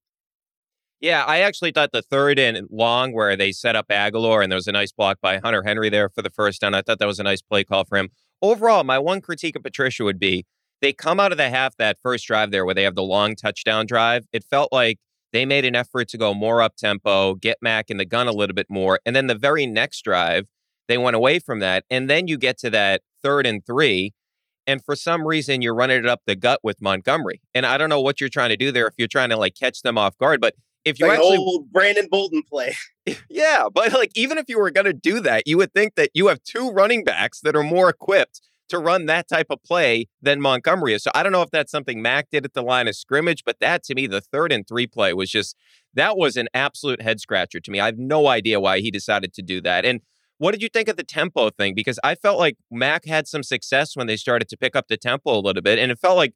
Yeah, 1.02 1.24
I 1.26 1.40
actually 1.40 1.72
thought 1.72 1.92
the 1.92 2.02
third 2.02 2.40
and 2.40 2.68
long 2.72 3.14
where 3.14 3.36
they 3.36 3.52
set 3.52 3.76
up 3.76 3.90
Agholor 3.90 4.42
and 4.42 4.52
there 4.52 4.58
was 4.58 4.68
a 4.68 4.72
nice 4.72 4.92
block 4.92 5.20
by 5.22 5.38
Hunter 5.38 5.64
Henry 5.64 5.90
there 5.90 6.10
for 6.10 6.22
the 6.22 6.30
first 6.30 6.62
down. 6.62 6.74
I 6.74 6.82
thought 6.82 7.00
that 7.00 7.08
was 7.08 7.20
a 7.20 7.24
nice 7.24 7.42
play 7.42 7.64
call 7.64 7.84
for 7.84 7.98
him. 7.98 8.10
overall, 8.42 8.84
my 8.84 8.98
one 8.98 9.22
critique 9.22 9.56
of 9.56 9.64
Patricia 9.64 10.04
would 10.04 10.20
be 10.20 10.46
they 10.82 10.94
come 10.94 11.20
out 11.20 11.32
of 11.32 11.38
the 11.38 11.50
half 11.50 11.76
that 11.78 11.98
first 12.02 12.28
drive 12.28 12.52
there 12.52 12.66
where 12.66 12.76
they 12.76 12.84
have 12.84 12.96
the 12.96 13.04
long 13.04 13.36
touchdown 13.36 13.86
drive. 13.86 14.26
It 14.32 14.44
felt 14.44 14.72
like 14.72 15.00
they 15.32 15.46
made 15.46 15.66
an 15.66 15.76
effort 15.76 16.08
to 16.10 16.18
go 16.18 16.34
more 16.34 16.62
up 16.62 16.76
tempo, 16.76 17.36
get 17.36 17.58
Mac 17.62 17.90
in 17.90 17.98
the 17.98 18.06
gun 18.06 18.28
a 18.28 18.32
little 18.32 18.54
bit 18.54 18.68
more. 18.70 19.00
And 19.06 19.16
then 19.16 19.28
the 19.28 19.36
very 19.36 19.66
next 19.66 20.04
drive, 20.04 20.48
they 20.88 20.98
went 20.98 21.16
away 21.16 21.40
from 21.40 21.60
that. 21.60 21.84
And 21.90 22.10
then 22.10 22.28
you 22.28 22.38
get 22.38 22.58
to 22.60 22.70
that 22.70 23.02
third 23.22 23.46
and 23.46 23.66
three. 23.66 24.14
And 24.68 24.84
for 24.84 24.96
some 24.96 25.28
reason, 25.28 25.62
you're 25.62 25.76
running 25.76 26.00
it 26.00 26.08
up 26.08 26.22
the 26.26 26.36
gut 26.36 26.60
with 26.64 26.82
Montgomery. 26.82 27.42
And 27.54 27.66
I 27.66 27.78
don't 27.78 27.90
know 27.90 28.02
what 28.02 28.20
you're 28.20 28.30
trying 28.30 28.50
to 28.50 28.58
do 28.58 28.72
there 28.72 28.88
if 28.88 28.94
you're 28.98 29.08
trying 29.08 29.30
to 29.30 29.38
like 29.38 29.56
catch 29.56 29.82
them 29.82 29.98
off 29.98 30.18
guard. 30.18 30.42
But 30.42 30.56
if 30.86 31.00
you 31.00 31.08
like 31.08 31.18
actually 31.18 31.38
old 31.38 31.72
Brandon 31.72 32.08
Bolden 32.10 32.44
play. 32.44 32.76
yeah, 33.30 33.66
but 33.74 33.92
like 33.92 34.12
even 34.16 34.38
if 34.38 34.46
you 34.48 34.60
were 34.60 34.72
going 34.72 34.86
to 34.86 34.94
do 34.94 35.20
that, 35.22 35.48
you 35.48 35.58
would 35.58 35.74
think 35.74 35.96
that 35.96 36.12
you 36.14 36.28
have 36.28 36.42
two 36.44 36.70
running 36.70 37.04
backs 37.04 37.42
that 37.42 37.56
are 37.56 37.64
more 37.64 37.90
equipped 37.90 38.42
to 38.70 38.80
run 38.80 39.06
that 39.06 39.28
type 39.28 39.48
of 39.50 39.62
play 39.64 40.08
than 40.22 40.42
Montgomery 40.42 40.94
is. 40.94 41.04
So 41.04 41.12
I 41.14 41.24
don't 41.24 41.32
know 41.32 41.42
if 41.42 41.52
that's 41.52 41.72
something 41.72 42.02
Mac 42.02 42.30
did 42.32 42.46
at 42.46 42.54
the 42.54 42.64
line 42.64 42.88
of 42.88 42.96
scrimmage, 42.96 43.44
but 43.46 43.60
that 43.60 43.84
to 43.84 43.96
me, 43.96 44.08
the 44.08 44.22
third 44.22 44.52
and 44.52 44.68
three 44.68 44.88
play 44.88 45.14
was 45.14 45.30
just 45.30 45.56
that 45.94 46.18
was 46.18 46.38
an 46.38 46.48
absolute 46.54 47.02
head 47.02 47.20
scratcher 47.20 47.60
to 47.60 47.72
me. 47.72 47.80
I 47.80 47.86
have 47.86 47.98
no 47.98 48.28
idea 48.28 48.60
why 48.60 48.80
he 48.80 48.92
decided 48.92 49.34
to 49.34 49.42
do 49.42 49.62
that. 49.62 49.86
And 49.86 50.02
what 50.38 50.52
did 50.52 50.62
you 50.62 50.70
think 50.70 50.90
of 50.90 50.98
the 50.98 51.04
tempo 51.04 51.50
thing? 51.50 51.74
Because 51.74 52.00
I 52.04 52.16
felt 52.16 52.38
like 52.38 52.58
Mac 52.70 53.06
had 53.06 53.28
some 53.28 53.44
success 53.44 53.96
when 53.96 54.08
they 54.08 54.18
started 54.18 54.50
to 54.50 54.58
pick 54.58 54.76
up 54.76 54.88
the 54.88 54.98
tempo 54.98 55.38
a 55.38 55.40
little 55.40 55.62
bit. 55.62 55.80
And 55.80 55.92
it 55.92 56.00
felt 56.00 56.18
like 56.18 56.34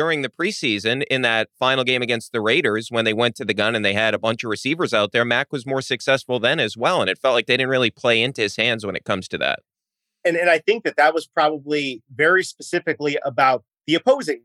during 0.00 0.22
the 0.22 0.30
preseason 0.30 1.04
in 1.10 1.20
that 1.20 1.50
final 1.58 1.84
game 1.84 2.00
against 2.00 2.32
the 2.32 2.40
Raiders 2.40 2.90
when 2.90 3.04
they 3.04 3.12
went 3.12 3.36
to 3.36 3.44
the 3.44 3.52
gun 3.52 3.74
and 3.74 3.84
they 3.84 3.92
had 3.92 4.14
a 4.14 4.18
bunch 4.18 4.42
of 4.42 4.48
receivers 4.48 4.94
out 4.94 5.12
there, 5.12 5.26
Mac 5.26 5.52
was 5.52 5.66
more 5.66 5.82
successful 5.82 6.40
then 6.40 6.58
as 6.58 6.74
well. 6.74 7.02
And 7.02 7.10
it 7.10 7.18
felt 7.18 7.34
like 7.34 7.44
they 7.44 7.58
didn't 7.58 7.68
really 7.68 7.90
play 7.90 8.22
into 8.22 8.40
his 8.40 8.56
hands 8.56 8.86
when 8.86 8.96
it 8.96 9.04
comes 9.04 9.28
to 9.28 9.36
that. 9.36 9.58
And, 10.24 10.38
and 10.38 10.48
I 10.48 10.56
think 10.56 10.84
that 10.84 10.96
that 10.96 11.12
was 11.12 11.26
probably 11.26 12.02
very 12.14 12.42
specifically 12.42 13.18
about 13.26 13.62
the 13.86 13.94
opposing 13.94 14.40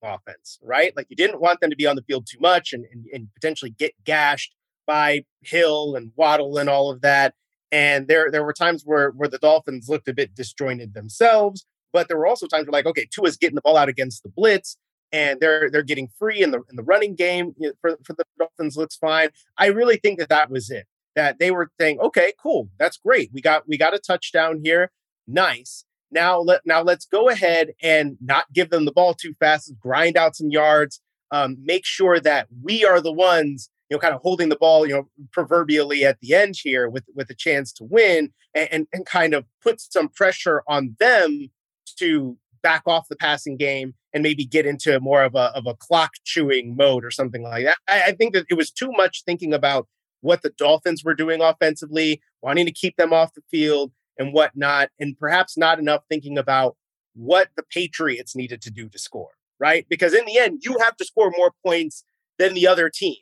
offense, 0.00 0.60
right? 0.62 0.96
Like 0.96 1.08
you 1.10 1.16
didn't 1.16 1.40
want 1.40 1.58
them 1.58 1.70
to 1.70 1.76
be 1.76 1.88
on 1.88 1.96
the 1.96 2.02
field 2.02 2.28
too 2.30 2.38
much 2.38 2.72
and, 2.72 2.84
and, 2.92 3.06
and 3.12 3.34
potentially 3.34 3.74
get 3.76 3.94
gashed 4.04 4.54
by 4.86 5.24
Hill 5.40 5.96
and 5.96 6.12
Waddle 6.14 6.56
and 6.56 6.70
all 6.70 6.88
of 6.88 7.00
that. 7.00 7.34
And 7.72 8.06
there 8.06 8.30
there 8.30 8.44
were 8.44 8.52
times 8.52 8.84
where 8.84 9.10
where 9.10 9.28
the 9.28 9.38
Dolphins 9.38 9.88
looked 9.88 10.06
a 10.06 10.14
bit 10.14 10.36
disjointed 10.36 10.94
themselves, 10.94 11.66
but 11.92 12.06
there 12.06 12.16
were 12.16 12.28
also 12.28 12.46
times 12.46 12.66
where 12.66 12.72
like, 12.72 12.86
okay, 12.86 13.08
Tua's 13.10 13.36
getting 13.36 13.56
the 13.56 13.60
ball 13.60 13.76
out 13.76 13.88
against 13.88 14.22
the 14.22 14.28
blitz 14.28 14.76
and 15.12 15.40
they're 15.40 15.70
they're 15.70 15.82
getting 15.82 16.08
free 16.18 16.42
in 16.42 16.50
the 16.50 16.62
in 16.70 16.76
the 16.76 16.82
running 16.82 17.14
game 17.14 17.54
for 17.80 17.96
for 18.04 18.12
the 18.12 18.24
Dolphins 18.38 18.76
looks 18.76 18.96
fine. 18.96 19.30
I 19.58 19.66
really 19.66 19.96
think 19.96 20.18
that 20.18 20.28
that 20.28 20.50
was 20.50 20.70
it. 20.70 20.86
That 21.16 21.38
they 21.38 21.50
were 21.50 21.70
saying, 21.80 21.98
okay, 22.00 22.32
cool, 22.40 22.68
that's 22.78 22.96
great. 22.96 23.30
We 23.32 23.40
got 23.40 23.68
we 23.68 23.76
got 23.76 23.94
a 23.94 23.98
touchdown 23.98 24.60
here, 24.62 24.92
nice. 25.26 25.84
Now 26.10 26.40
let 26.40 26.62
now 26.64 26.82
let's 26.82 27.06
go 27.06 27.28
ahead 27.28 27.72
and 27.82 28.16
not 28.20 28.52
give 28.52 28.70
them 28.70 28.84
the 28.84 28.92
ball 28.92 29.14
too 29.14 29.34
fast. 29.38 29.72
Grind 29.80 30.16
out 30.16 30.36
some 30.36 30.50
yards. 30.50 31.00
Um, 31.32 31.56
make 31.62 31.86
sure 31.86 32.18
that 32.18 32.48
we 32.62 32.84
are 32.84 33.00
the 33.00 33.12
ones, 33.12 33.70
you 33.88 33.96
know, 33.96 34.00
kind 34.00 34.14
of 34.14 34.20
holding 34.20 34.48
the 34.48 34.56
ball, 34.56 34.84
you 34.84 34.94
know, 34.94 35.08
proverbially 35.30 36.04
at 36.04 36.18
the 36.20 36.34
end 36.34 36.56
here 36.60 36.88
with 36.88 37.04
with 37.14 37.30
a 37.30 37.34
chance 37.34 37.72
to 37.74 37.84
win, 37.84 38.32
and 38.54 38.68
and, 38.72 38.86
and 38.92 39.06
kind 39.06 39.34
of 39.34 39.44
put 39.62 39.80
some 39.80 40.08
pressure 40.08 40.62
on 40.66 40.96
them 40.98 41.50
to 41.98 42.36
back 42.62 42.82
off 42.86 43.08
the 43.08 43.16
passing 43.16 43.56
game 43.56 43.94
and 44.12 44.22
maybe 44.22 44.44
get 44.44 44.66
into 44.66 44.98
more 45.00 45.22
of 45.22 45.34
a 45.34 45.52
of 45.54 45.66
a 45.66 45.74
clock 45.74 46.12
chewing 46.24 46.76
mode 46.76 47.04
or 47.04 47.10
something 47.10 47.42
like 47.42 47.64
that. 47.64 47.78
I, 47.88 48.10
I 48.10 48.12
think 48.12 48.34
that 48.34 48.46
it 48.50 48.54
was 48.54 48.70
too 48.70 48.90
much 48.92 49.22
thinking 49.24 49.52
about 49.52 49.86
what 50.20 50.42
the 50.42 50.50
Dolphins 50.50 51.02
were 51.04 51.14
doing 51.14 51.40
offensively, 51.40 52.20
wanting 52.42 52.66
to 52.66 52.72
keep 52.72 52.96
them 52.96 53.12
off 53.12 53.34
the 53.34 53.42
field 53.50 53.92
and 54.18 54.32
whatnot, 54.32 54.90
and 54.98 55.18
perhaps 55.18 55.56
not 55.56 55.78
enough 55.78 56.02
thinking 56.08 56.36
about 56.36 56.76
what 57.14 57.48
the 57.56 57.62
Patriots 57.62 58.36
needed 58.36 58.60
to 58.62 58.70
do 58.70 58.88
to 58.88 58.98
score, 58.98 59.30
right? 59.58 59.86
Because 59.88 60.12
in 60.12 60.24
the 60.26 60.38
end, 60.38 60.62
you 60.62 60.76
have 60.80 60.96
to 60.98 61.04
score 61.04 61.32
more 61.36 61.52
points 61.64 62.04
than 62.38 62.54
the 62.54 62.66
other 62.66 62.90
team. 62.90 63.16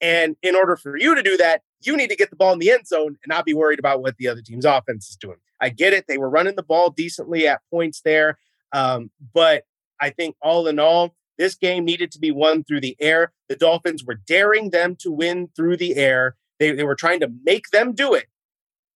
And 0.00 0.36
in 0.42 0.56
order 0.56 0.76
for 0.76 0.96
you 0.96 1.14
to 1.14 1.22
do 1.22 1.36
that, 1.36 1.62
you 1.82 1.96
need 1.96 2.08
to 2.08 2.16
get 2.16 2.30
the 2.30 2.36
ball 2.36 2.52
in 2.52 2.58
the 2.58 2.70
end 2.70 2.86
zone 2.86 3.08
and 3.08 3.28
not 3.28 3.44
be 3.44 3.54
worried 3.54 3.78
about 3.78 4.02
what 4.02 4.16
the 4.16 4.28
other 4.28 4.42
team's 4.42 4.64
offense 4.64 5.08
is 5.08 5.16
doing. 5.16 5.38
I 5.60 5.68
get 5.68 5.92
it. 5.92 6.06
They 6.08 6.18
were 6.18 6.30
running 6.30 6.56
the 6.56 6.62
ball 6.62 6.90
decently 6.90 7.46
at 7.46 7.60
points 7.70 8.00
there. 8.02 8.38
Um, 8.72 9.10
but 9.34 9.64
I 10.00 10.10
think 10.10 10.36
all 10.40 10.66
in 10.66 10.78
all, 10.78 11.14
this 11.38 11.54
game 11.54 11.84
needed 11.84 12.10
to 12.12 12.18
be 12.18 12.30
won 12.30 12.64
through 12.64 12.80
the 12.80 12.96
air. 13.00 13.32
The 13.48 13.56
Dolphins 13.56 14.04
were 14.04 14.14
daring 14.14 14.70
them 14.70 14.96
to 14.96 15.10
win 15.10 15.48
through 15.56 15.78
the 15.78 15.96
air. 15.96 16.36
They, 16.58 16.72
they 16.72 16.84
were 16.84 16.94
trying 16.94 17.20
to 17.20 17.32
make 17.44 17.70
them 17.70 17.94
do 17.94 18.14
it, 18.14 18.26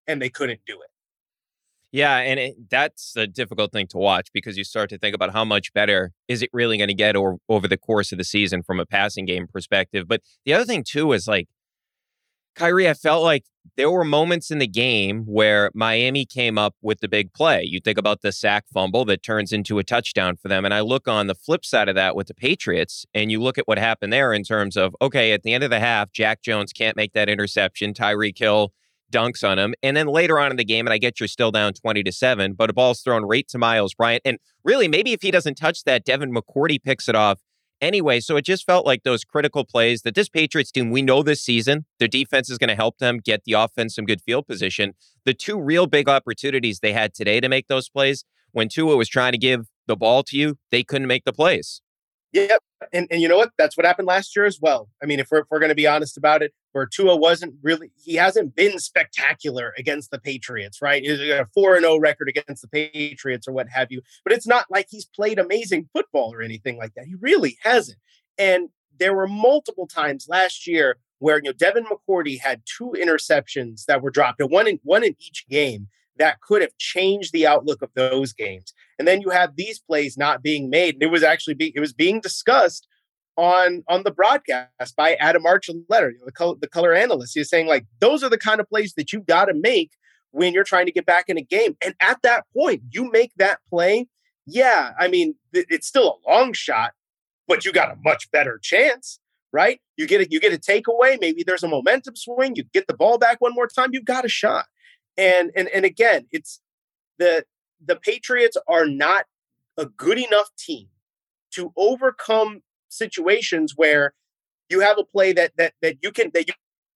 and 0.06 0.20
they 0.20 0.28
couldn't 0.28 0.60
do 0.66 0.74
it. 0.74 0.90
Yeah, 1.94 2.16
and 2.16 2.40
it, 2.40 2.70
that's 2.70 3.14
a 3.16 3.28
difficult 3.28 3.70
thing 3.70 3.86
to 3.88 3.98
watch 3.98 4.28
because 4.34 4.58
you 4.58 4.64
start 4.64 4.90
to 4.90 4.98
think 4.98 5.14
about 5.14 5.32
how 5.32 5.44
much 5.44 5.72
better 5.72 6.10
is 6.26 6.42
it 6.42 6.50
really 6.52 6.76
going 6.76 6.88
to 6.88 6.94
get 6.94 7.14
or, 7.14 7.38
over 7.48 7.68
the 7.68 7.76
course 7.76 8.10
of 8.10 8.18
the 8.18 8.24
season 8.24 8.64
from 8.64 8.80
a 8.80 8.84
passing 8.84 9.26
game 9.26 9.46
perspective. 9.46 10.08
But 10.08 10.20
the 10.44 10.54
other 10.54 10.64
thing 10.64 10.82
too 10.82 11.12
is 11.12 11.28
like 11.28 11.48
Khari, 12.54 12.88
I 12.88 12.94
felt 12.94 13.22
like 13.22 13.44
there 13.76 13.90
were 13.90 14.04
moments 14.04 14.50
in 14.50 14.58
the 14.58 14.66
game 14.66 15.24
where 15.24 15.70
Miami 15.74 16.24
came 16.24 16.58
up 16.58 16.76
with 16.80 17.00
the 17.00 17.08
big 17.08 17.32
play. 17.32 17.62
You 17.64 17.80
think 17.80 17.98
about 17.98 18.22
the 18.22 18.30
sack 18.30 18.66
fumble 18.72 19.04
that 19.06 19.22
turns 19.22 19.52
into 19.52 19.78
a 19.78 19.84
touchdown 19.84 20.36
for 20.36 20.48
them. 20.48 20.64
And 20.64 20.72
I 20.72 20.80
look 20.80 21.08
on 21.08 21.26
the 21.26 21.34
flip 21.34 21.64
side 21.64 21.88
of 21.88 21.94
that 21.96 22.14
with 22.14 22.28
the 22.28 22.34
Patriots, 22.34 23.04
and 23.14 23.32
you 23.32 23.42
look 23.42 23.58
at 23.58 23.66
what 23.66 23.78
happened 23.78 24.12
there 24.12 24.32
in 24.32 24.44
terms 24.44 24.76
of, 24.76 24.94
okay, 25.02 25.32
at 25.32 25.42
the 25.42 25.52
end 25.52 25.64
of 25.64 25.70
the 25.70 25.80
half, 25.80 26.12
Jack 26.12 26.42
Jones 26.42 26.72
can't 26.72 26.96
make 26.96 27.12
that 27.14 27.28
interception. 27.28 27.94
Tyreek 27.94 28.38
Hill 28.38 28.72
dunks 29.10 29.48
on 29.48 29.58
him. 29.58 29.74
And 29.82 29.96
then 29.96 30.06
later 30.06 30.38
on 30.38 30.50
in 30.50 30.56
the 30.56 30.64
game, 30.64 30.86
and 30.86 30.92
I 30.92 30.98
get 30.98 31.20
you're 31.20 31.28
still 31.28 31.50
down 31.50 31.72
20 31.72 32.02
to 32.02 32.12
7, 32.12 32.54
but 32.54 32.70
a 32.70 32.72
ball's 32.72 33.00
thrown 33.00 33.24
right 33.24 33.46
to 33.48 33.58
Myles 33.58 33.94
Bryant. 33.94 34.22
And 34.24 34.38
really, 34.64 34.88
maybe 34.88 35.12
if 35.12 35.22
he 35.22 35.30
doesn't 35.30 35.54
touch 35.56 35.84
that, 35.84 36.04
Devin 36.04 36.32
McCourty 36.32 36.82
picks 36.82 37.08
it 37.08 37.14
off 37.14 37.40
anyway. 37.84 38.20
So 38.20 38.36
it 38.36 38.44
just 38.44 38.64
felt 38.64 38.86
like 38.86 39.02
those 39.02 39.24
critical 39.24 39.64
plays 39.64 40.02
that 40.02 40.14
this 40.14 40.28
Patriots 40.28 40.72
team, 40.72 40.90
we 40.90 41.02
know 41.02 41.22
this 41.22 41.42
season, 41.42 41.84
their 41.98 42.08
defense 42.08 42.50
is 42.50 42.58
going 42.58 42.68
to 42.68 42.74
help 42.74 42.98
them 42.98 43.18
get 43.18 43.44
the 43.44 43.52
offense 43.52 43.94
some 43.94 44.04
good 44.04 44.20
field 44.20 44.46
position. 44.46 44.94
The 45.24 45.34
two 45.34 45.60
real 45.60 45.86
big 45.86 46.08
opportunities 46.08 46.80
they 46.80 46.92
had 46.92 47.14
today 47.14 47.40
to 47.40 47.48
make 47.48 47.68
those 47.68 47.88
plays, 47.88 48.24
when 48.52 48.68
Tua 48.68 48.96
was 48.96 49.08
trying 49.08 49.32
to 49.32 49.38
give 49.38 49.66
the 49.86 49.96
ball 49.96 50.22
to 50.24 50.36
you, 50.36 50.58
they 50.70 50.82
couldn't 50.82 51.08
make 51.08 51.24
the 51.24 51.32
plays. 51.32 51.80
Yep. 52.32 52.60
And, 52.92 53.06
and 53.10 53.20
you 53.20 53.28
know 53.28 53.36
what? 53.36 53.52
That's 53.58 53.76
what 53.76 53.86
happened 53.86 54.06
last 54.06 54.34
year 54.36 54.44
as 54.44 54.58
well. 54.60 54.88
I 55.02 55.06
mean, 55.06 55.20
if 55.20 55.28
we're, 55.30 55.40
if 55.40 55.46
we're 55.50 55.58
going 55.58 55.70
to 55.70 55.74
be 55.74 55.86
honest 55.86 56.16
about 56.16 56.42
it, 56.42 56.52
where 56.72 56.86
Tua 56.86 57.16
wasn't 57.16 57.54
really, 57.62 57.90
he 57.96 58.14
hasn't 58.14 58.54
been 58.54 58.78
spectacular 58.78 59.72
against 59.78 60.10
the 60.10 60.18
Patriots, 60.18 60.82
right? 60.82 61.02
He's 61.02 61.20
a 61.20 61.46
4 61.54 61.80
0 61.80 61.98
record 61.98 62.28
against 62.28 62.62
the 62.62 62.68
Patriots 62.68 63.46
or 63.46 63.52
what 63.52 63.68
have 63.68 63.90
you. 63.90 64.02
But 64.24 64.32
it's 64.32 64.46
not 64.46 64.66
like 64.70 64.86
he's 64.90 65.04
played 65.04 65.38
amazing 65.38 65.88
football 65.92 66.32
or 66.32 66.42
anything 66.42 66.76
like 66.76 66.94
that. 66.94 67.06
He 67.06 67.14
really 67.20 67.58
hasn't. 67.62 67.98
And 68.38 68.70
there 68.98 69.14
were 69.14 69.28
multiple 69.28 69.86
times 69.86 70.26
last 70.28 70.66
year 70.66 70.96
where, 71.18 71.36
you 71.36 71.44
know, 71.44 71.52
Devin 71.52 71.86
McCourty 71.86 72.40
had 72.40 72.62
two 72.64 72.94
interceptions 72.98 73.86
that 73.86 74.02
were 74.02 74.10
dropped, 74.10 74.42
one 74.42 74.68
in, 74.68 74.80
one 74.82 75.04
in 75.04 75.16
each 75.20 75.46
game 75.48 75.88
that 76.16 76.40
could 76.40 76.62
have 76.62 76.76
changed 76.78 77.32
the 77.32 77.46
outlook 77.46 77.82
of 77.82 77.90
those 77.94 78.32
games. 78.32 78.72
And 78.98 79.08
then 79.08 79.20
you 79.20 79.30
have 79.30 79.56
these 79.56 79.80
plays 79.80 80.16
not 80.16 80.42
being 80.42 80.70
made. 80.70 80.96
It 81.00 81.06
was 81.06 81.22
actually 81.22 81.54
be, 81.54 81.72
it 81.74 81.80
was 81.80 81.92
being 81.92 82.20
discussed 82.20 82.86
on 83.36 83.82
on 83.88 84.02
the 84.04 84.10
broadcast 84.10 84.96
by 84.96 85.14
Adam 85.14 85.44
Archuleta, 85.44 86.12
the 86.24 86.32
color, 86.32 86.54
the 86.60 86.68
color 86.68 86.94
analyst. 86.94 87.34
He's 87.34 87.48
saying 87.48 87.66
like 87.66 87.86
those 88.00 88.22
are 88.22 88.30
the 88.30 88.38
kind 88.38 88.60
of 88.60 88.68
plays 88.68 88.94
that 88.94 89.12
you 89.12 89.20
got 89.20 89.46
to 89.46 89.54
make 89.54 89.90
when 90.30 90.52
you're 90.52 90.64
trying 90.64 90.86
to 90.86 90.92
get 90.92 91.06
back 91.06 91.28
in 91.28 91.38
a 91.38 91.42
game. 91.42 91.76
And 91.84 91.94
at 92.00 92.22
that 92.22 92.44
point, 92.56 92.82
you 92.90 93.10
make 93.10 93.32
that 93.36 93.58
play. 93.68 94.06
Yeah, 94.46 94.92
I 94.98 95.08
mean 95.08 95.34
th- 95.52 95.66
it's 95.68 95.86
still 95.86 96.20
a 96.26 96.30
long 96.30 96.52
shot, 96.52 96.92
but 97.48 97.64
you 97.64 97.72
got 97.72 97.90
a 97.90 97.96
much 98.04 98.30
better 98.30 98.58
chance, 98.62 99.18
right? 99.52 99.80
You 99.96 100.06
get 100.06 100.20
a, 100.20 100.30
you 100.30 100.38
get 100.38 100.52
a 100.52 100.58
takeaway. 100.58 101.18
Maybe 101.20 101.42
there's 101.44 101.62
a 101.62 101.68
momentum 101.68 102.16
swing. 102.16 102.54
You 102.56 102.64
get 102.72 102.86
the 102.86 102.96
ball 102.96 103.18
back 103.18 103.40
one 103.40 103.54
more 103.54 103.66
time. 103.66 103.90
You've 103.92 104.04
got 104.04 104.24
a 104.24 104.28
shot. 104.28 104.66
And 105.16 105.50
and 105.56 105.68
and 105.68 105.84
again, 105.84 106.26
it's 106.30 106.60
the 107.18 107.44
the 107.84 107.96
Patriots 107.96 108.56
are 108.68 108.86
not 108.86 109.24
a 109.76 109.86
good 109.86 110.18
enough 110.18 110.50
team 110.58 110.88
to 111.52 111.72
overcome 111.76 112.62
situations 112.88 113.74
where 113.76 114.14
you 114.68 114.80
have 114.80 114.98
a 114.98 115.04
play 115.04 115.32
that 115.32 115.52
that 115.56 115.74
that 115.82 115.96
you 116.02 116.12
can 116.12 116.30
that 116.34 116.48
you 116.48 116.54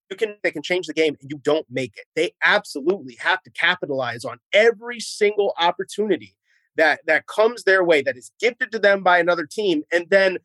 you 0.09 0.17
can 0.17 0.35
they 0.43 0.51
can 0.51 0.61
change 0.61 0.87
the 0.87 0.93
game 0.93 1.15
and 1.21 1.29
you 1.29 1.39
don't 1.43 1.65
make 1.69 1.93
it. 1.97 2.05
They 2.15 2.31
absolutely 2.43 3.15
have 3.19 3.41
to 3.43 3.51
capitalize 3.51 4.25
on 4.25 4.39
every 4.53 4.99
single 4.99 5.53
opportunity 5.59 6.35
that 6.75 7.01
that 7.05 7.27
comes 7.27 7.63
their 7.63 7.83
way 7.83 8.01
that 8.01 8.17
is 8.17 8.31
gifted 8.39 8.71
to 8.71 8.79
them 8.79 9.03
by 9.03 9.19
another 9.19 9.45
team 9.45 9.83
and 9.91 10.07
then 10.09 10.37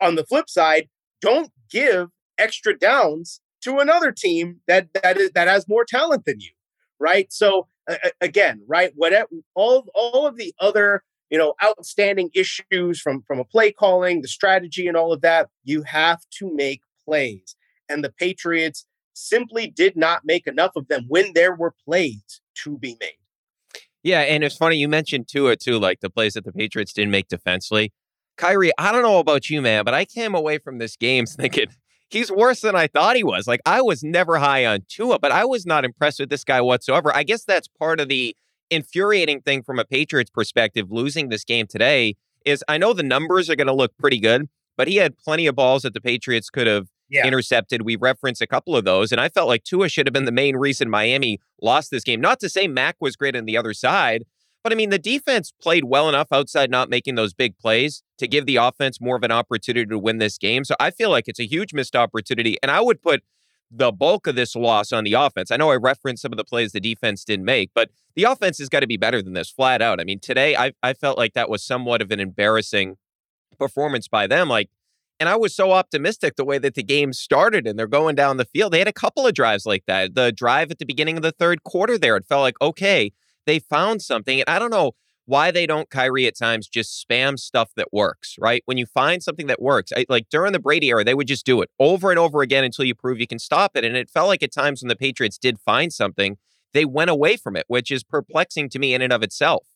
on 0.00 0.14
the 0.14 0.24
flip 0.24 0.48
side 0.48 0.88
don't 1.20 1.50
give 1.70 2.08
extra 2.38 2.76
downs 2.76 3.40
to 3.62 3.78
another 3.78 4.10
team 4.10 4.60
that 4.66 4.88
that 4.94 5.16
is 5.16 5.30
that 5.32 5.48
has 5.48 5.68
more 5.68 5.84
talent 5.84 6.24
than 6.24 6.40
you 6.40 6.50
right? 7.04 7.32
So 7.32 7.68
again, 8.20 8.62
right, 8.66 8.92
whatever 8.94 9.28
all 9.54 9.86
all 9.94 10.26
of 10.26 10.36
the 10.36 10.54
other 10.60 11.02
you 11.30 11.38
know 11.38 11.54
outstanding 11.62 12.30
issues 12.34 13.00
from 13.00 13.22
from 13.26 13.38
a 13.38 13.44
play 13.44 13.72
calling, 13.72 14.22
the 14.22 14.28
strategy, 14.28 14.86
and 14.86 14.96
all 14.96 15.12
of 15.12 15.20
that, 15.22 15.48
you 15.64 15.82
have 15.82 16.20
to 16.38 16.54
make 16.54 16.80
plays, 17.04 17.56
and 17.88 18.04
the 18.04 18.12
Patriots 18.12 18.86
simply 19.14 19.68
did 19.68 19.96
not 19.96 20.22
make 20.24 20.46
enough 20.46 20.72
of 20.76 20.88
them 20.88 21.04
when 21.08 21.32
there 21.34 21.54
were 21.54 21.74
plays 21.84 22.40
to 22.62 22.76
be 22.78 22.96
made. 23.00 23.16
Yeah, 24.02 24.20
and 24.20 24.44
it's 24.44 24.56
funny 24.56 24.76
you 24.76 24.88
mentioned 24.88 25.28
Tua 25.28 25.56
too, 25.56 25.78
like 25.78 26.00
the 26.00 26.10
plays 26.10 26.34
that 26.34 26.44
the 26.44 26.52
Patriots 26.52 26.92
didn't 26.92 27.10
make 27.10 27.28
defensively. 27.28 27.92
Khari, 28.36 28.70
I 28.78 28.92
don't 28.92 29.02
know 29.02 29.18
about 29.18 29.48
you, 29.48 29.62
man, 29.62 29.84
but 29.84 29.94
I 29.94 30.04
came 30.04 30.34
away 30.34 30.58
from 30.58 30.78
this 30.78 30.96
game 30.96 31.26
thinking 31.26 31.68
he's 32.14 32.32
worse 32.32 32.60
than 32.60 32.74
I 32.74 32.86
thought 32.86 33.16
he 33.16 33.24
was. 33.24 33.46
Like 33.46 33.60
I 33.66 33.82
was 33.82 34.02
never 34.02 34.38
high 34.38 34.64
on 34.64 34.80
Tua, 34.88 35.18
but 35.18 35.32
I 35.32 35.44
was 35.44 35.66
not 35.66 35.84
impressed 35.84 36.20
with 36.20 36.30
this 36.30 36.44
guy 36.44 36.60
whatsoever. 36.60 37.14
I 37.14 37.22
guess 37.22 37.44
that's 37.44 37.68
part 37.68 38.00
of 38.00 38.08
the 38.08 38.34
infuriating 38.70 39.42
thing 39.42 39.62
from 39.62 39.78
a 39.78 39.84
Patriots 39.84 40.30
perspective, 40.30 40.90
losing 40.90 41.28
this 41.28 41.44
game 41.44 41.66
today, 41.66 42.14
is 42.44 42.64
I 42.68 42.78
know 42.78 42.92
the 42.92 43.02
numbers 43.02 43.50
are 43.50 43.56
going 43.56 43.66
to 43.66 43.74
look 43.74 43.96
pretty 43.98 44.18
good, 44.18 44.48
but 44.76 44.88
he 44.88 44.96
had 44.96 45.18
plenty 45.18 45.46
of 45.46 45.54
balls 45.54 45.82
that 45.82 45.92
the 45.92 46.00
Patriots 46.00 46.50
could 46.50 46.66
have 46.66 46.88
yeah. 47.08 47.26
intercepted. 47.26 47.82
We 47.82 47.96
referenced 47.96 48.42
a 48.42 48.46
couple 48.46 48.76
of 48.76 48.84
those, 48.84 49.12
and 49.12 49.20
I 49.20 49.28
felt 49.28 49.48
like 49.48 49.64
Tua 49.64 49.88
should 49.88 50.06
have 50.06 50.14
been 50.14 50.24
the 50.24 50.32
main 50.32 50.56
reason 50.56 50.88
Miami 50.88 51.40
lost 51.60 51.90
this 51.90 52.04
game. 52.04 52.20
Not 52.20 52.40
to 52.40 52.48
say 52.48 52.66
Mac 52.66 52.96
was 53.00 53.16
great 53.16 53.36
on 53.36 53.44
the 53.44 53.56
other 53.56 53.74
side, 53.74 54.24
but 54.64 54.72
I 54.72 54.76
mean, 54.76 54.88
the 54.88 54.98
defense 54.98 55.52
played 55.60 55.84
well 55.84 56.08
enough 56.08 56.28
outside 56.32 56.70
not 56.70 56.88
making 56.88 57.14
those 57.14 57.34
big 57.34 57.58
plays 57.58 58.02
to 58.18 58.26
give 58.26 58.46
the 58.46 58.56
offense 58.56 58.98
more 58.98 59.14
of 59.14 59.22
an 59.22 59.30
opportunity 59.30 59.86
to 59.86 59.98
win 59.98 60.18
this 60.18 60.38
game. 60.38 60.64
So 60.64 60.74
I 60.80 60.90
feel 60.90 61.10
like 61.10 61.28
it's 61.28 61.38
a 61.38 61.46
huge 61.46 61.74
missed 61.74 61.94
opportunity. 61.94 62.56
And 62.62 62.70
I 62.70 62.80
would 62.80 63.02
put 63.02 63.22
the 63.70 63.92
bulk 63.92 64.26
of 64.26 64.36
this 64.36 64.56
loss 64.56 64.90
on 64.90 65.04
the 65.04 65.12
offense. 65.12 65.50
I 65.50 65.58
know 65.58 65.70
I 65.70 65.76
referenced 65.76 66.22
some 66.22 66.32
of 66.32 66.38
the 66.38 66.44
plays 66.44 66.72
the 66.72 66.80
defense 66.80 67.24
didn't 67.24 67.44
make, 67.44 67.72
but 67.74 67.90
the 68.14 68.24
offense 68.24 68.58
has 68.58 68.70
got 68.70 68.80
to 68.80 68.86
be 68.86 68.96
better 68.96 69.20
than 69.20 69.34
this 69.34 69.50
flat 69.50 69.82
out. 69.82 70.00
I 70.00 70.04
mean, 70.04 70.18
today 70.18 70.56
I, 70.56 70.72
I 70.82 70.94
felt 70.94 71.18
like 71.18 71.34
that 71.34 71.50
was 71.50 71.62
somewhat 71.62 72.00
of 72.00 72.10
an 72.10 72.20
embarrassing 72.20 72.96
performance 73.58 74.08
by 74.08 74.26
them. 74.26 74.48
Like, 74.48 74.70
and 75.20 75.28
I 75.28 75.36
was 75.36 75.54
so 75.54 75.72
optimistic 75.72 76.36
the 76.36 76.44
way 76.44 76.58
that 76.58 76.74
the 76.74 76.82
game 76.82 77.12
started 77.12 77.66
and 77.66 77.78
they're 77.78 77.86
going 77.86 78.14
down 78.14 78.38
the 78.38 78.44
field. 78.44 78.72
They 78.72 78.78
had 78.78 78.88
a 78.88 78.92
couple 78.92 79.26
of 79.26 79.34
drives 79.34 79.66
like 79.66 79.84
that. 79.86 80.14
The 80.14 80.32
drive 80.32 80.70
at 80.70 80.78
the 80.78 80.86
beginning 80.86 81.16
of 81.16 81.22
the 81.22 81.32
third 81.32 81.64
quarter 81.64 81.98
there, 81.98 82.16
it 82.16 82.24
felt 82.24 82.42
like, 82.42 82.60
okay, 82.62 83.12
they 83.46 83.58
found 83.58 84.02
something. 84.02 84.40
And 84.40 84.48
I 84.48 84.58
don't 84.58 84.70
know 84.70 84.92
why 85.26 85.50
they 85.50 85.66
don't, 85.66 85.88
Khari, 85.88 86.26
at 86.26 86.36
times 86.36 86.68
just 86.68 87.04
spam 87.06 87.38
stuff 87.38 87.70
that 87.76 87.92
works, 87.92 88.36
right? 88.38 88.62
When 88.66 88.76
you 88.76 88.86
find 88.86 89.22
something 89.22 89.46
that 89.46 89.62
works, 89.62 89.90
I, 89.96 90.04
like 90.08 90.28
during 90.28 90.52
the 90.52 90.58
Brady 90.58 90.88
era, 90.88 91.04
they 91.04 91.14
would 91.14 91.28
just 91.28 91.46
do 91.46 91.62
it 91.62 91.70
over 91.78 92.10
and 92.10 92.18
over 92.18 92.42
again 92.42 92.64
until 92.64 92.84
you 92.84 92.94
prove 92.94 93.18
you 93.18 93.26
can 93.26 93.38
stop 93.38 93.76
it. 93.76 93.84
And 93.84 93.96
it 93.96 94.10
felt 94.10 94.28
like 94.28 94.42
at 94.42 94.52
times 94.52 94.82
when 94.82 94.88
the 94.88 94.96
Patriots 94.96 95.38
did 95.38 95.58
find 95.58 95.92
something, 95.92 96.36
they 96.74 96.84
went 96.84 97.10
away 97.10 97.36
from 97.36 97.56
it, 97.56 97.64
which 97.68 97.90
is 97.90 98.04
perplexing 98.04 98.68
to 98.70 98.78
me 98.78 98.92
in 98.92 99.00
and 99.00 99.12
of 99.12 99.22
itself. 99.22 99.66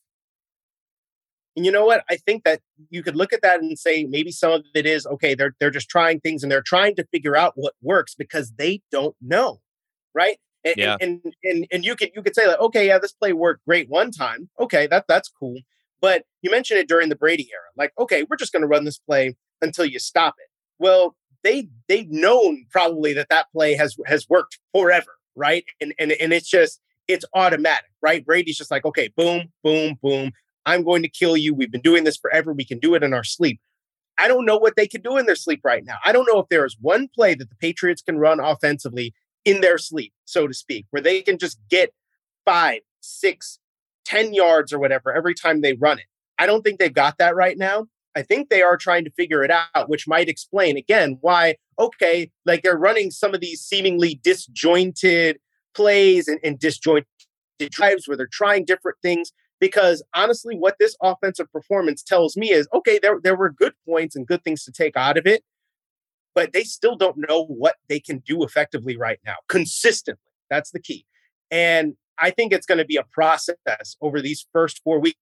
And 1.55 1.65
you 1.65 1.71
know 1.71 1.85
what? 1.85 2.03
I 2.09 2.15
think 2.15 2.43
that 2.43 2.61
you 2.89 3.01
could 3.03 3.15
look 3.15 3.33
at 3.33 3.41
that 3.41 3.59
and 3.59 3.77
say 3.77 4.05
maybe 4.05 4.31
some 4.31 4.51
of 4.51 4.65
it 4.75 4.85
is 4.85 5.05
okay. 5.07 5.33
They're 5.33 5.55
they're 5.59 5.71
just 5.71 5.89
trying 5.89 6.19
things 6.19 6.43
and 6.43 6.51
they're 6.51 6.61
trying 6.61 6.95
to 6.95 7.05
figure 7.11 7.35
out 7.35 7.53
what 7.55 7.73
works 7.81 8.15
because 8.15 8.53
they 8.57 8.81
don't 8.91 9.15
know, 9.19 9.59
right? 10.13 10.37
And, 10.65 10.75
yeah. 10.77 10.97
and, 10.99 11.21
and 11.43 11.67
and 11.71 11.85
you 11.85 11.95
could 11.95 12.11
you 12.15 12.21
could 12.21 12.35
say 12.35 12.47
like, 12.47 12.59
okay, 12.59 12.87
yeah, 12.87 12.99
this 12.99 13.13
play 13.13 13.31
worked 13.31 13.65
great 13.65 13.89
one 13.89 14.11
time. 14.11 14.49
Okay, 14.59 14.87
that 14.87 15.05
that's 15.07 15.29
cool. 15.29 15.57
But 16.01 16.23
you 16.41 16.51
mentioned 16.51 16.79
it 16.79 16.87
during 16.87 17.09
the 17.09 17.15
Brady 17.15 17.49
era. 17.51 17.63
Like, 17.77 17.93
okay, 17.97 18.25
we're 18.29 18.37
just 18.37 18.51
going 18.51 18.61
to 18.61 18.67
run 18.67 18.85
this 18.85 18.97
play 18.97 19.35
until 19.61 19.85
you 19.85 19.99
stop 19.99 20.35
it. 20.37 20.49
Well, 20.77 21.15
they 21.43 21.69
they've 21.87 22.09
known 22.09 22.65
probably 22.71 23.13
that 23.13 23.29
that 23.29 23.47
play 23.51 23.73
has 23.75 23.95
has 24.05 24.27
worked 24.29 24.59
forever, 24.73 25.15
right? 25.35 25.63
And 25.79 25.93
and 25.97 26.11
and 26.13 26.33
it's 26.33 26.49
just 26.49 26.81
it's 27.07 27.25
automatic, 27.33 27.91
right? 28.01 28.25
Brady's 28.25 28.57
just 28.57 28.71
like, 28.71 28.85
okay, 28.85 29.09
boom, 29.15 29.51
boom, 29.63 29.97
boom. 30.01 30.31
I'm 30.65 30.83
going 30.83 31.01
to 31.01 31.09
kill 31.09 31.35
you. 31.35 31.53
We've 31.53 31.71
been 31.71 31.81
doing 31.81 32.03
this 32.03 32.17
forever. 32.17 32.53
We 32.53 32.65
can 32.65 32.79
do 32.79 32.93
it 32.95 33.03
in 33.03 33.13
our 33.13 33.23
sleep. 33.23 33.59
I 34.19 34.27
don't 34.27 34.45
know 34.45 34.57
what 34.57 34.75
they 34.75 34.85
can 34.85 35.01
do 35.01 35.17
in 35.17 35.25
their 35.25 35.35
sleep 35.35 35.61
right 35.63 35.83
now. 35.83 35.95
I 36.05 36.11
don't 36.11 36.27
know 36.31 36.39
if 36.39 36.49
there 36.49 36.65
is 36.65 36.75
one 36.79 37.07
play 37.07 37.33
that 37.35 37.49
the 37.49 37.55
Patriots 37.55 38.01
can 38.01 38.17
run 38.17 38.39
offensively 38.39 39.13
in 39.45 39.61
their 39.61 39.77
sleep, 39.77 40.13
so 40.25 40.47
to 40.47 40.53
speak, 40.53 40.85
where 40.91 41.01
they 41.01 41.21
can 41.21 41.37
just 41.37 41.59
get 41.69 41.93
five, 42.45 42.81
six, 43.01 43.59
ten 44.05 44.33
yards 44.33 44.73
or 44.73 44.79
whatever 44.79 45.13
every 45.13 45.33
time 45.33 45.61
they 45.61 45.73
run 45.73 45.99
it. 45.99 46.05
I 46.37 46.45
don't 46.45 46.61
think 46.63 46.79
they've 46.79 46.93
got 46.93 47.17
that 47.17 47.35
right 47.35 47.57
now. 47.57 47.87
I 48.15 48.23
think 48.23 48.49
they 48.49 48.61
are 48.61 48.77
trying 48.77 49.05
to 49.05 49.11
figure 49.11 49.43
it 49.43 49.51
out, 49.51 49.89
which 49.89 50.07
might 50.07 50.29
explain 50.29 50.77
again 50.77 51.17
why, 51.21 51.55
okay, 51.77 52.31
like 52.45 52.63
they're 52.63 52.77
running 52.77 53.11
some 53.11 53.33
of 53.33 53.41
these 53.41 53.61
seemingly 53.61 54.19
disjointed 54.23 55.37
plays 55.75 56.27
and, 56.27 56.39
and 56.43 56.59
disjointed 56.59 57.05
drives 57.69 58.07
where 58.07 58.17
they're 58.17 58.27
trying 58.31 58.65
different 58.65 58.97
things 59.01 59.31
because 59.59 60.01
honestly, 60.15 60.55
what 60.55 60.77
this 60.79 60.95
offensive 61.03 61.51
performance 61.51 62.01
tells 62.01 62.37
me 62.37 62.51
is 62.51 62.67
okay, 62.73 62.99
there, 63.01 63.19
there 63.21 63.35
were 63.35 63.51
good 63.51 63.73
points 63.87 64.15
and 64.15 64.25
good 64.25 64.43
things 64.43 64.63
to 64.63 64.71
take 64.71 64.95
out 64.95 65.17
of 65.17 65.25
it, 65.27 65.43
but 66.39 66.53
they 66.53 66.63
still 66.63 66.95
don't 66.95 67.17
know 67.17 67.43
what 67.45 67.75
they 67.89 67.99
can 67.99 68.19
do 68.19 68.45
effectively 68.45 68.95
right 68.95 69.19
now, 69.25 69.35
consistently. 69.49 70.31
That's 70.49 70.71
the 70.71 70.79
key. 70.79 71.05
And 71.51 71.95
I 72.17 72.29
think 72.31 72.53
it's 72.53 72.65
going 72.65 72.77
to 72.77 72.85
be 72.85 72.95
a 72.95 73.03
process 73.03 73.57
over 73.99 74.21
these 74.21 74.47
first 74.53 74.81
four 74.81 75.01
weeks. 75.01 75.19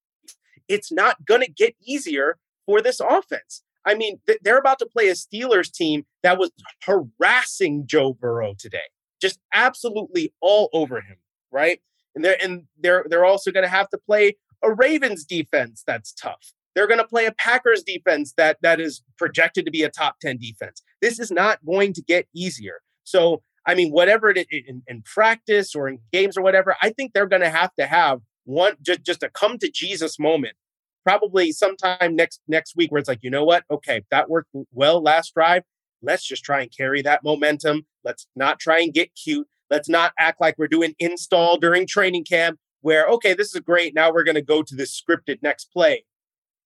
It's 0.67 0.91
not 0.91 1.25
going 1.25 1.41
to 1.41 1.51
get 1.51 1.75
easier 1.81 2.37
for 2.67 2.81
this 2.81 2.99
offense. 2.99 3.63
I 3.83 3.95
mean, 3.95 4.19
th- 4.27 4.39
they're 4.43 4.59
about 4.59 4.77
to 4.79 4.85
play 4.85 5.07
a 5.07 5.13
Steelers 5.13 5.71
team 5.71 6.05
that 6.21 6.37
was 6.37 6.51
harassing 6.83 7.87
Joe 7.87 8.13
Burrow 8.13 8.53
today, 8.55 8.89
just 9.19 9.39
absolutely 9.53 10.33
all 10.39 10.69
over 10.71 10.97
him, 10.97 11.17
right? 11.51 11.79
and 12.17 12.25
they're 12.25 12.37
and 12.41 12.63
they're 12.81 13.05
they're 13.09 13.25
also 13.25 13.51
going 13.51 13.63
to 13.63 13.69
have 13.69 13.89
to 13.89 13.97
play 13.97 14.35
a 14.63 14.73
Ravens 14.73 15.23
defense 15.23 15.83
that's 15.85 16.11
tough. 16.13 16.51
They're 16.73 16.87
going 16.87 16.99
to 16.99 17.07
play 17.07 17.27
a 17.27 17.31
Packers 17.31 17.83
defense 17.83 18.33
that 18.37 18.57
that 18.61 18.81
is 18.81 19.03
projected 19.17 19.65
to 19.65 19.71
be 19.71 19.83
a 19.83 19.89
top 19.89 20.19
10 20.19 20.37
defense. 20.37 20.81
This 21.01 21.19
is 21.19 21.31
not 21.31 21.63
going 21.65 21.93
to 21.93 22.01
get 22.01 22.27
easier. 22.33 22.81
So, 23.03 23.41
I 23.65 23.75
mean, 23.75 23.91
whatever 23.91 24.29
it 24.29 24.37
is 24.37 24.45
in, 24.51 24.81
in 24.87 25.01
practice 25.03 25.75
or 25.75 25.87
in 25.87 25.99
games 26.11 26.37
or 26.37 26.41
whatever, 26.41 26.75
I 26.81 26.89
think 26.89 27.13
they're 27.13 27.27
going 27.27 27.41
to 27.41 27.49
have 27.49 27.73
to 27.75 27.85
have 27.85 28.21
one 28.45 28.73
just 28.81 29.03
just 29.03 29.23
a 29.23 29.29
come 29.29 29.57
to 29.59 29.69
Jesus 29.69 30.17
moment. 30.19 30.55
Probably 31.03 31.51
sometime 31.51 32.15
next 32.15 32.41
next 32.47 32.75
week 32.75 32.91
where 32.91 32.99
it's 32.99 33.09
like, 33.09 33.19
you 33.21 33.29
know 33.29 33.45
what? 33.45 33.63
Okay, 33.69 34.03
that 34.11 34.29
worked 34.29 34.49
well 34.71 35.01
last 35.01 35.33
drive. 35.33 35.63
Let's 36.01 36.25
just 36.25 36.43
try 36.43 36.61
and 36.61 36.71
carry 36.75 37.01
that 37.01 37.23
momentum. 37.23 37.85
Let's 38.03 38.27
not 38.35 38.59
try 38.59 38.79
and 38.79 38.93
get 38.93 39.11
cute. 39.15 39.47
Let's 39.69 39.89
not 39.89 40.13
act 40.17 40.39
like 40.39 40.55
we're 40.57 40.67
doing 40.67 40.95
install 40.99 41.57
during 41.57 41.87
training 41.87 42.23
camp 42.23 42.59
where, 42.81 43.05
okay, 43.07 43.33
this 43.33 43.53
is 43.53 43.61
great. 43.61 43.93
Now 43.93 44.13
we're 44.13 44.23
going 44.23 44.35
to 44.35 44.41
go 44.41 44.63
to 44.63 44.75
this 44.75 44.99
scripted 44.99 45.39
next 45.41 45.65
play. 45.73 46.05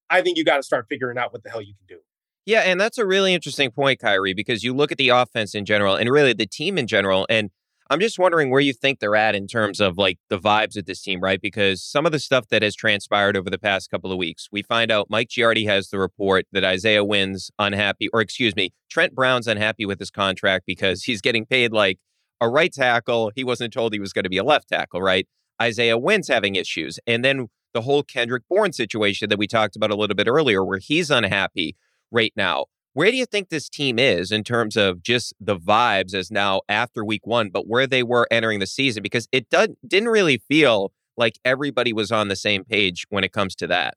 I 0.10 0.22
think 0.22 0.38
you 0.38 0.44
got 0.44 0.58
to 0.58 0.64
start 0.64 0.88
figuring 0.90 1.18
out 1.18 1.32
what 1.32 1.44
the 1.44 1.50
hell 1.50 1.62
you 1.62 1.74
can 1.74 1.98
do. 1.98 2.02
Yeah, 2.46 2.62
and 2.62 2.82
that's 2.82 2.98
a 2.98 3.06
really 3.06 3.34
interesting 3.34 3.72
point, 3.72 4.00
Khari, 4.00 4.36
because 4.36 4.64
you 4.64 4.74
look 4.74 4.92
at 4.92 4.98
the 4.98 5.10
offense 5.10 5.54
in 5.54 5.64
general 5.64 5.96
and 5.96 6.10
really 6.10 6.34
the 6.34 6.48
team 6.48 6.78
in 6.78 6.88
general. 6.88 7.28
And 7.30 7.52
I'm 7.92 8.00
just 8.00 8.18
wondering 8.18 8.50
where 8.50 8.62
you 8.62 8.74
think 8.74 9.00
they're 9.00 9.16
at 9.16 9.36
in 9.36 9.48
terms 9.48 9.80
of 9.80 9.98
like 9.98 10.18
the 10.30 10.40
vibes 10.40 10.76
of 10.78 10.86
this 10.86 11.02
team, 11.02 11.20
right? 11.20 11.40
Because 11.42 11.84
some 11.84 12.06
of 12.06 12.12
the 12.12 12.20
stuff 12.20 12.48
that 12.48 12.64
has 12.64 12.76
transpired 12.76 13.38
over 13.38 13.50
the 13.50 13.60
past 13.60 13.92
couple 13.92 14.12
of 14.12 14.18
weeks, 14.18 14.48
we 14.52 14.64
find 14.64 14.92
out 14.92 15.08
Mike 15.10 15.28
Giardi 15.28 15.68
has 15.68 15.90
the 15.90 16.00
report 16.00 16.46
that 16.52 16.64
Isaiah 16.64 17.04
Wynn's 17.04 17.52
unhappy, 17.60 18.08
or 18.14 18.22
excuse 18.22 18.56
me, 18.56 18.72
Trent 18.90 19.14
Brown's 19.14 19.46
unhappy 19.46 19.86
with 19.86 20.00
his 20.00 20.10
contract 20.10 20.66
because 20.66 21.04
he's 21.04 21.22
getting 21.22 21.46
paid 21.46 21.74
like 21.74 22.00
a 22.40 22.50
right 22.50 22.74
tackle. 22.74 23.32
He 23.36 23.44
wasn't 23.44 23.74
told 23.74 23.94
he 23.94 24.00
was 24.00 24.14
going 24.14 24.24
to 24.24 24.30
be 24.30 24.38
a 24.38 24.44
left 24.44 24.70
tackle, 24.70 25.02
right? 25.02 25.28
Isaiah 25.62 25.98
Wynn's 25.98 26.30
having 26.30 26.56
issues. 26.56 26.98
And 27.06 27.24
then 27.24 27.50
the 27.74 27.82
whole 27.82 28.02
Kendrick 28.04 28.44
Bourne 28.50 28.74
situation 28.74 29.30
that 29.30 29.38
we 29.38 29.48
talked 29.48 29.76
about 29.76 29.92
a 29.92 29.96
little 29.96 30.16
bit 30.16 30.28
earlier, 30.28 30.64
where 30.66 30.80
he's 30.80 31.12
unhappy 31.12 31.76
right 32.12 32.34
now. 32.36 32.66
Where 32.94 33.10
do 33.10 33.16
you 33.16 33.26
think 33.26 33.50
this 33.50 33.70
team 33.70 33.98
is 33.98 34.32
in 34.32 34.44
terms 34.44 34.76
of 34.76 35.02
just 35.02 35.34
the 35.40 35.56
vibes 35.58 36.14
as 36.14 36.30
now 36.30 36.62
after 36.68 37.06
week 37.06 37.26
one, 37.26 37.50
but 37.50 37.68
where 37.68 37.88
they 37.88 38.04
were 38.04 38.28
entering 38.30 38.60
the 38.60 38.68
season? 38.68 39.02
Because 39.02 39.30
it 39.32 39.50
did, 39.50 39.76
didn't 39.88 40.10
really 40.10 40.40
feel 40.50 40.92
like 41.16 41.40
everybody 41.46 41.94
was 41.94 42.12
on 42.12 42.28
the 42.28 42.36
same 42.36 42.66
page 42.66 43.06
when 43.10 43.24
it 43.24 43.32
comes 43.32 43.56
to 43.56 43.68
that. 43.68 43.96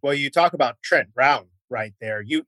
Well, 0.00 0.14
you 0.14 0.30
talk 0.30 0.52
about 0.52 0.76
Trent 0.82 1.12
Brown 1.12 1.46
right 1.70 1.94
there. 2.00 2.20
You 2.20 2.44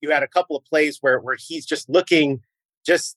you 0.00 0.10
had 0.10 0.22
a 0.22 0.28
couple 0.28 0.56
of 0.56 0.64
plays 0.64 0.98
where 1.00 1.18
where 1.18 1.36
he's 1.38 1.66
just 1.66 1.88
looking 1.88 2.40
just 2.86 3.16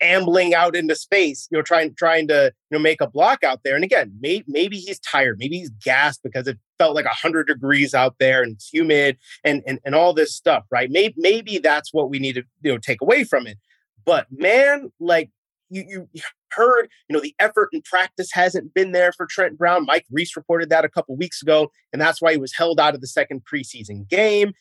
ambling 0.00 0.54
out 0.54 0.74
into 0.74 0.94
space, 0.94 1.48
you 1.50 1.58
know, 1.58 1.62
trying 1.62 1.94
trying 1.94 2.28
to 2.28 2.52
you 2.70 2.78
know 2.78 2.82
make 2.82 3.00
a 3.00 3.08
block 3.08 3.44
out 3.44 3.60
there. 3.64 3.74
And 3.74 3.84
again, 3.84 4.16
may, 4.20 4.42
maybe 4.46 4.78
he's 4.78 4.98
tired, 5.00 5.36
maybe 5.38 5.58
he's 5.58 5.70
gassed 5.70 6.22
because 6.22 6.46
it 6.46 6.58
felt 6.78 6.94
like 6.94 7.06
hundred 7.06 7.46
degrees 7.46 7.94
out 7.94 8.16
there 8.18 8.42
and 8.42 8.52
it's 8.52 8.68
humid 8.68 9.18
and 9.44 9.62
and 9.66 9.78
and 9.84 9.94
all 9.94 10.12
this 10.12 10.34
stuff, 10.34 10.64
right? 10.70 10.90
Maybe 10.90 11.14
maybe 11.16 11.58
that's 11.58 11.92
what 11.92 12.10
we 12.10 12.18
need 12.18 12.34
to 12.34 12.42
you 12.62 12.72
know 12.72 12.78
take 12.78 13.00
away 13.00 13.24
from 13.24 13.46
it. 13.46 13.58
But 14.04 14.26
man, 14.30 14.92
like 15.00 15.30
you 15.68 16.08
you 16.12 16.22
heard, 16.52 16.88
you 17.08 17.14
know, 17.14 17.20
the 17.20 17.34
effort 17.38 17.68
and 17.72 17.84
practice 17.84 18.30
hasn't 18.32 18.74
been 18.74 18.92
there 18.92 19.12
for 19.12 19.26
Trent 19.26 19.58
Brown. 19.58 19.84
Mike 19.84 20.06
Reiss 20.10 20.36
reported 20.36 20.70
that 20.70 20.84
a 20.84 20.88
couple 20.88 21.16
weeks 21.16 21.42
ago, 21.42 21.70
and 21.92 22.00
that's 22.00 22.22
why 22.22 22.32
he 22.32 22.38
was 22.38 22.54
held 22.56 22.80
out 22.80 22.94
of 22.94 23.00
the 23.00 23.06
second 23.06 23.42
preseason 23.44 24.08
game. 24.08 24.52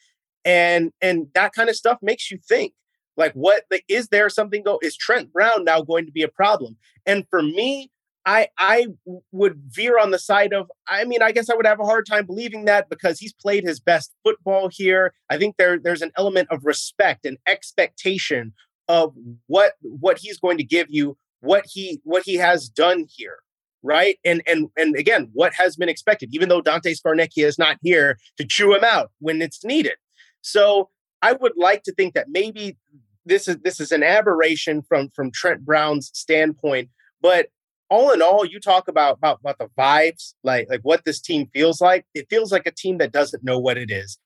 And 0.43 0.91
and 1.01 1.27
that 1.33 1.53
kind 1.53 1.69
of 1.69 1.75
stuff 1.75 1.97
makes 2.01 2.29
you 2.29 2.37
think 2.37 2.73
like, 3.17 3.33
what 3.33 3.63
like, 3.71 3.85
is 3.87 4.09
there 4.09 4.29
something 4.29 4.63
go? 4.63 4.79
Is 4.81 4.95
Trent 4.95 5.31
Brown 5.31 5.63
now 5.63 5.81
going 5.81 6.05
to 6.05 6.11
be 6.11 6.23
a 6.23 6.27
problem? 6.27 6.77
And 7.05 7.25
for 7.29 7.41
me, 7.41 7.91
I 8.25 8.47
I 8.57 8.87
would 9.31 9.61
veer 9.67 9.99
on 9.99 10.11
the 10.11 10.19
side 10.19 10.53
of 10.53 10.71
I 10.87 11.05
mean 11.05 11.21
I 11.21 11.31
guess 11.31 11.49
I 11.49 11.55
would 11.55 11.67
have 11.67 11.79
a 11.79 11.85
hard 11.85 12.05
time 12.05 12.25
believing 12.25 12.65
that 12.65 12.89
because 12.89 13.19
he's 13.19 13.33
played 13.33 13.63
his 13.63 13.79
best 13.79 14.13
football 14.23 14.69
here. 14.71 15.13
I 15.29 15.37
think 15.37 15.57
there 15.57 15.79
there's 15.79 16.01
an 16.01 16.11
element 16.17 16.49
of 16.51 16.65
respect 16.65 17.25
and 17.25 17.37
expectation 17.47 18.53
of 18.87 19.13
what 19.47 19.73
what 19.81 20.17
he's 20.19 20.39
going 20.39 20.57
to 20.57 20.63
give 20.63 20.87
you, 20.89 21.17
what 21.41 21.65
he 21.67 22.01
what 22.03 22.23
he 22.23 22.35
has 22.35 22.67
done 22.67 23.05
here, 23.09 23.37
right? 23.83 24.17
And 24.25 24.41
and 24.47 24.69
and 24.75 24.95
again, 24.95 25.29
what 25.33 25.53
has 25.53 25.75
been 25.75 25.89
expected, 25.89 26.29
even 26.33 26.49
though 26.49 26.61
Dante 26.61 26.93
Scarnecchia 26.93 27.45
is 27.45 27.59
not 27.59 27.77
here 27.81 28.17
to 28.37 28.45
chew 28.45 28.73
him 28.73 28.83
out 28.83 29.11
when 29.19 29.41
it's 29.41 29.63
needed. 29.63 29.95
So 30.41 30.89
I 31.21 31.33
would 31.33 31.53
like 31.57 31.83
to 31.83 31.93
think 31.93 32.13
that 32.13 32.27
maybe 32.29 32.77
this 33.25 33.47
is 33.47 33.57
this 33.63 33.79
is 33.79 33.91
an 33.91 34.03
aberration 34.03 34.81
from 34.81 35.09
from 35.09 35.31
Trent 35.31 35.65
Brown's 35.65 36.11
standpoint, 36.13 36.89
but 37.21 37.47
all 37.89 38.11
in 38.11 38.21
all, 38.21 38.45
you 38.45 38.59
talk 38.59 38.87
about, 38.87 39.17
about 39.17 39.39
about 39.41 39.57
the 39.57 39.69
vibes, 39.77 40.33
like 40.43 40.67
like 40.69 40.81
what 40.81 41.05
this 41.05 41.21
team 41.21 41.47
feels 41.53 41.81
like. 41.81 42.05
It 42.13 42.27
feels 42.29 42.51
like 42.51 42.65
a 42.65 42.71
team 42.71 42.97
that 42.97 43.11
doesn't 43.11 43.43
know 43.43 43.59
what 43.59 43.77
it 43.77 43.91
is, 43.91 44.17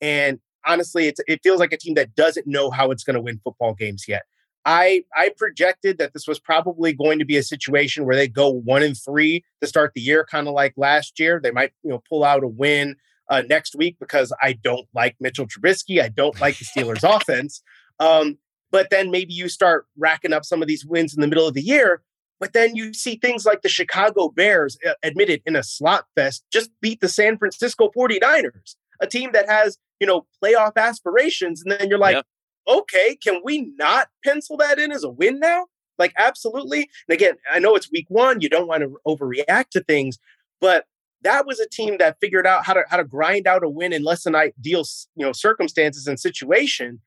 and 0.00 0.38
honestly, 0.66 1.08
it's 1.08 1.20
it 1.26 1.40
feels 1.42 1.60
like 1.60 1.72
a 1.72 1.78
team 1.78 1.94
that 1.94 2.14
doesn't 2.14 2.46
know 2.46 2.70
how 2.70 2.90
it's 2.90 3.04
going 3.04 3.14
to 3.14 3.22
win 3.22 3.40
football 3.42 3.74
games 3.74 4.04
yet. 4.06 4.22
I 4.64 5.04
I 5.16 5.30
projected 5.36 5.98
that 5.98 6.12
this 6.12 6.26
was 6.26 6.38
probably 6.38 6.92
going 6.92 7.18
to 7.18 7.24
be 7.24 7.36
a 7.36 7.42
situation 7.42 8.04
where 8.04 8.16
they 8.16 8.28
go 8.28 8.50
one 8.50 8.82
and 8.82 8.96
three 8.96 9.44
to 9.60 9.66
start 9.66 9.92
the 9.94 10.00
year, 10.00 10.26
kind 10.30 10.48
of 10.48 10.54
like 10.54 10.74
last 10.76 11.18
year. 11.18 11.40
They 11.42 11.50
might 11.50 11.72
you 11.82 11.90
know 11.90 12.02
pull 12.08 12.24
out 12.24 12.44
a 12.44 12.48
win 12.48 12.96
uh, 13.30 13.42
next 13.48 13.74
week 13.76 13.96
because 13.98 14.32
I 14.42 14.52
don't 14.52 14.86
like 14.94 15.16
Mitchell 15.20 15.46
Trubisky. 15.46 16.02
I 16.02 16.08
don't 16.08 16.38
like 16.40 16.58
the 16.58 16.66
Steelers' 16.66 17.02
offense. 17.16 17.62
Um, 18.00 18.38
but 18.72 18.90
then 18.90 19.10
maybe 19.10 19.32
you 19.32 19.48
start 19.48 19.86
racking 19.96 20.32
up 20.32 20.44
some 20.44 20.62
of 20.62 20.68
these 20.68 20.84
wins 20.84 21.14
in 21.14 21.20
the 21.20 21.28
middle 21.28 21.46
of 21.46 21.54
the 21.54 21.62
year. 21.62 22.02
But 22.40 22.54
then 22.54 22.74
you 22.74 22.94
see 22.94 23.16
things 23.16 23.44
like 23.44 23.62
the 23.62 23.68
Chicago 23.68 24.28
Bears, 24.28 24.78
uh, 24.86 24.94
admitted 25.02 25.42
in 25.44 25.54
a 25.54 25.62
slot 25.62 26.06
fest, 26.16 26.42
just 26.50 26.70
beat 26.80 27.00
the 27.00 27.08
San 27.08 27.36
Francisco 27.36 27.90
49ers, 27.94 28.76
a 29.00 29.06
team 29.06 29.30
that 29.32 29.48
has, 29.48 29.76
you 30.00 30.06
know, 30.06 30.26
playoff 30.42 30.76
aspirations. 30.76 31.62
And 31.62 31.70
then 31.70 31.90
you're 31.90 31.98
like, 31.98 32.24
okay, 32.66 33.16
can 33.22 33.42
we 33.44 33.72
not 33.76 34.08
pencil 34.24 34.56
that 34.56 34.78
in 34.78 34.90
as 34.90 35.04
a 35.04 35.10
win 35.10 35.38
now? 35.38 35.66
Like, 35.98 36.14
absolutely. 36.16 36.88
And 37.08 37.14
again, 37.14 37.34
I 37.50 37.58
know 37.58 37.74
it's 37.74 37.92
week 37.92 38.06
one. 38.08 38.40
You 38.40 38.48
don't 38.48 38.66
want 38.66 38.82
to 38.82 38.96
overreact 39.06 39.70
to 39.72 39.84
things, 39.84 40.18
but 40.60 40.86
that 41.22 41.46
was 41.46 41.60
a 41.60 41.68
team 41.68 41.98
that 41.98 42.16
figured 42.20 42.46
out 42.46 42.64
how 42.64 42.72
to 42.72 42.84
how 42.88 42.96
to 42.96 43.04
grind 43.04 43.46
out 43.46 43.62
a 43.62 43.68
win 43.68 43.92
in 43.92 44.02
less 44.02 44.24
than 44.24 44.34
ideal, 44.34 44.84
you 45.14 45.26
know, 45.26 45.32
circumstances 45.32 46.06
and 46.06 46.18
situation. 46.18 47.00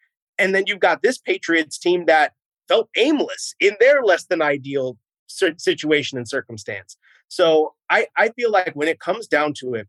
And 0.44 0.54
then 0.54 0.66
you've 0.68 0.82
got 0.82 1.02
this 1.02 1.18
Patriots 1.18 1.78
team 1.78 2.04
that 2.08 2.34
felt 2.68 2.90
aimless 2.98 3.56
in 3.62 3.78
their 3.80 4.04
less 4.04 4.26
than 4.26 4.42
ideal 4.42 4.98
situation 5.28 6.18
and 6.18 6.28
circumstance. 6.28 6.98
So 7.30 7.76
I, 7.90 8.08
I 8.18 8.28
feel 8.32 8.52
like 8.52 8.74
when 8.74 8.90
it 8.90 9.00
comes 9.00 9.26
down 9.26 9.54
to 9.60 9.74
it, 9.76 9.88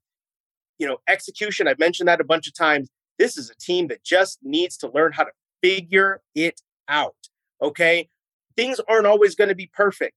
you 0.78 0.86
know, 0.86 0.98
execution, 1.08 1.66
I've 1.66 1.80
mentioned 1.80 2.06
that 2.06 2.20
a 2.20 2.24
bunch 2.24 2.46
of 2.46 2.54
times. 2.54 2.88
This 3.18 3.36
is 3.36 3.50
a 3.50 3.56
team 3.56 3.88
that 3.88 4.04
just 4.04 4.38
needs 4.44 4.76
to 4.76 4.90
learn 4.92 5.10
how 5.10 5.24
to 5.24 5.32
figure 5.60 6.22
it 6.36 6.60
out. 6.88 7.16
Okay. 7.60 8.08
Things 8.56 8.80
aren't 8.88 9.08
always 9.08 9.34
going 9.34 9.48
to 9.48 9.56
be 9.56 9.68
perfect, 9.74 10.14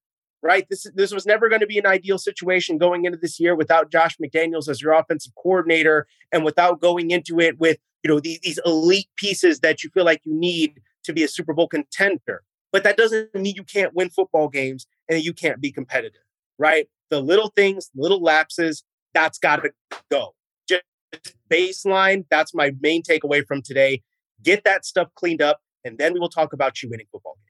right? 0.47 0.65
This, 0.69 0.88
this 0.95 1.12
was 1.12 1.25
never 1.25 1.49
going 1.49 1.60
to 1.60 1.67
be 1.67 1.77
an 1.77 1.86
ideal 1.86 2.17
situation 2.17 2.77
going 2.77 3.03
into 3.03 3.17
this 3.17 3.38
year 3.38 3.53
without 3.53 3.91
Josh 3.91 4.15
McDaniels 4.17 4.69
as 4.69 4.81
your 4.81 4.93
offensive 4.93 5.33
coordinator 5.36 6.07
and 6.31 6.45
without 6.45 6.79
going 6.79 7.12
into 7.12 7.41
it 7.41 7.60
with, 7.60 7.77
you 8.01 8.07
know, 8.07 8.21
these, 8.21 8.39
these 8.39 8.57
elite 8.65 9.10
pieces 9.17 9.60
that 9.60 9.83
you 9.83 9.89
feel 9.89 10.05
like 10.05 10.21
you 10.23 10.33
need 10.33 10.79
to 11.03 11.12
be 11.12 11.21
a 11.21 11.27
Super 11.27 11.53
Bowl 11.53 11.67
contender. 11.67 12.43
But 12.71 12.86
that 12.86 12.95
doesn't 12.95 13.36
mean 13.36 13.55
you 13.55 13.65
can't 13.65 13.93
win 13.93 14.10
football 14.10 14.47
games 14.47 14.88
and 15.10 15.21
you 15.21 15.33
can't 15.33 15.60
be 15.60 15.69
competitive, 15.69 16.21
right? 16.57 16.88
The 17.10 17.19
little 17.19 17.51
things, 17.53 17.91
little 17.93 18.23
lapses, 18.23 18.86
that's 19.13 19.39
got 19.39 19.57
to 19.57 19.71
go. 20.10 20.33
Just 20.69 20.83
baseline, 21.51 22.23
that's 22.31 22.55
my 22.55 22.71
main 22.79 23.03
takeaway 23.03 23.45
from 23.45 23.62
today. 23.62 24.01
Get 24.41 24.63
that 24.63 24.86
stuff 24.86 25.10
cleaned 25.13 25.41
up, 25.41 25.60
and 25.83 25.97
then 25.97 26.13
we 26.13 26.21
will 26.21 26.29
talk 26.29 26.53
about 26.53 26.81
you 26.81 26.89
winning 26.89 27.07
football 27.12 27.36
games. 27.36 27.46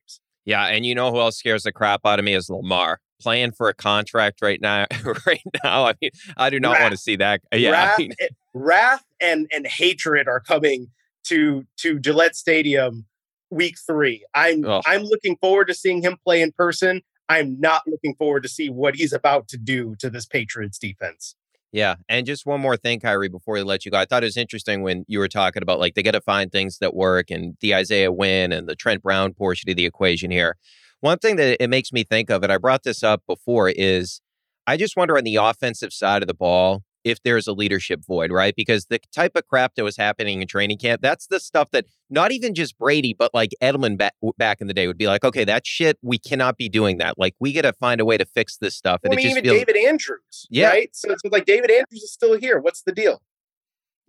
Yeah, 0.48 0.66
and 0.68 0.86
you 0.86 0.96
know 0.96 1.12
who 1.12 1.20
else 1.20 1.38
scares 1.38 1.64
the 1.64 1.74
crap 1.74 2.06
out 2.06 2.20
of 2.20 2.26
me 2.26 2.34
is 2.34 2.50
Lamar 2.50 3.02
playing 3.20 3.52
for 3.52 3.68
a 3.68 3.74
contract 3.74 4.42
right 4.42 4.62
now. 4.62 4.86
right 5.28 5.42
now, 5.62 5.88
I 5.88 5.94
mean, 6.02 6.12
I 6.38 6.50
do 6.50 6.58
not 6.58 6.74
wrath. 6.74 6.82
want 6.84 6.92
to 6.94 6.98
see 6.98 7.18
that. 7.18 7.42
Yeah, 7.54 7.72
wrath, 7.72 7.96
I 7.98 8.02
mean, 8.02 8.14
wrath 8.54 9.04
and 9.20 9.48
and 9.54 9.68
hatred 9.68 10.30
are 10.30 10.40
coming 10.40 10.88
to 11.26 11.66
to 11.80 12.00
Gillette 12.00 12.38
Stadium 12.38 13.06
week 13.50 13.76
three. 13.86 14.26
I'm 14.34 14.66
oh. 14.66 14.82
I'm 14.86 15.04
looking 15.04 15.36
forward 15.36 15.68
to 15.68 15.74
seeing 15.74 16.02
him 16.02 16.16
play 16.24 16.42
in 16.42 16.54
person. 16.54 17.02
I'm 17.28 17.60
not 17.60 17.82
looking 17.86 18.16
forward 18.16 18.44
to 18.44 18.50
see 18.50 18.70
what 18.70 18.96
he's 18.96 19.12
about 19.12 19.50
to 19.50 19.58
do 19.58 19.98
to 20.00 20.10
this 20.10 20.26
Patriots 20.26 20.78
defense. 20.78 21.36
Yeah. 21.72 21.96
And 22.08 22.26
just 22.26 22.46
one 22.46 22.62
more 22.62 22.78
thing, 22.78 23.00
Khari, 23.00 23.30
before 23.30 23.56
we 23.56 23.64
let 23.64 23.86
you 23.86 23.92
go. 23.92 23.98
I 23.98 24.06
thought 24.06 24.24
it 24.24 24.28
was 24.28 24.38
interesting 24.38 24.84
when 24.84 25.04
you 25.08 25.20
were 25.20 25.28
talking 25.28 25.62
about 25.62 25.80
like 25.80 25.96
they 25.96 26.04
got 26.04 26.12
to 26.12 26.22
find 26.22 26.52
things 26.52 26.78
that 26.80 26.96
work 26.96 27.30
and 27.30 27.56
the 27.60 27.76
Isaiah 27.76 28.12
Wynn 28.12 28.52
and 28.52 28.68
the 28.68 28.76
Trent 28.76 29.04
Brown 29.04 29.34
portion 29.34 29.70
of 29.70 29.76
the 29.76 29.86
equation 29.86 30.32
here. 30.32 30.56
One 31.02 31.20
thing 31.20 31.36
that 31.36 31.62
it 31.62 31.70
makes 31.70 31.92
me 31.92 32.04
think 32.04 32.30
of, 32.30 32.42
and 32.42 32.52
I 32.52 32.58
brought 32.58 32.84
this 32.84 33.04
up 33.04 33.22
before, 33.28 33.70
is 33.70 34.22
I 34.66 34.78
just 34.78 34.98
wonder 34.98 35.18
on 35.18 35.24
the 35.24 35.36
offensive 35.36 35.94
side 35.94 36.24
of 36.24 36.28
the 36.28 36.34
ball, 36.34 36.84
if 37.04 37.22
there's 37.24 37.48
a 37.48 37.54
leadership 37.54 38.02
void, 38.06 38.32
right? 38.32 38.56
Because 38.56 38.86
the 38.86 39.00
type 39.14 39.36
of 39.36 39.48
crap 39.48 39.76
that 39.76 39.84
was 39.84 39.98
happening 39.98 40.42
in 40.42 40.48
training 40.48 40.78
camp, 40.78 41.02
that's 41.02 41.28
the 41.28 41.40
stuff 41.40 41.72
that 41.72 41.86
not 42.10 42.32
even 42.32 42.54
just 42.54 42.78
Brady, 42.78 43.14
but 43.18 43.34
like 43.34 43.52
Edelman 43.62 43.98
back, 43.98 44.14
back 44.38 44.62
in 44.62 44.68
the 44.68 44.74
day 44.74 44.88
would 44.88 44.98
be 44.98 45.08
like, 45.08 45.24
okay, 45.24 45.44
that 45.44 45.66
shit, 45.66 45.98
we 46.02 46.18
cannot 46.18 46.58
be 46.58 46.70
doing 46.70 46.98
that. 46.98 47.18
Like, 47.18 47.36
we 47.40 47.54
got 47.54 47.62
to 47.64 47.74
find 47.74 48.02
a 48.02 48.06
way 48.06 48.18
to 48.18 48.26
fix 48.26 48.58
this 48.58 48.76
stuff. 48.76 49.02
And 49.04 49.14
it 49.14 49.18
just 49.18 49.28
even 49.28 49.44
feels, 49.44 49.58
David 49.58 49.78
Andrews, 49.78 50.48
yeah. 50.50 50.70
right? 50.70 50.90
So 50.94 51.12
it's 51.12 51.22
like 51.32 51.46
David 51.46 51.72
Andrews 51.72 52.04
is 52.04 52.12
still 52.12 52.38
here. 52.38 52.60
What's 52.60 52.84
the 52.84 52.92
deal? 52.92 53.22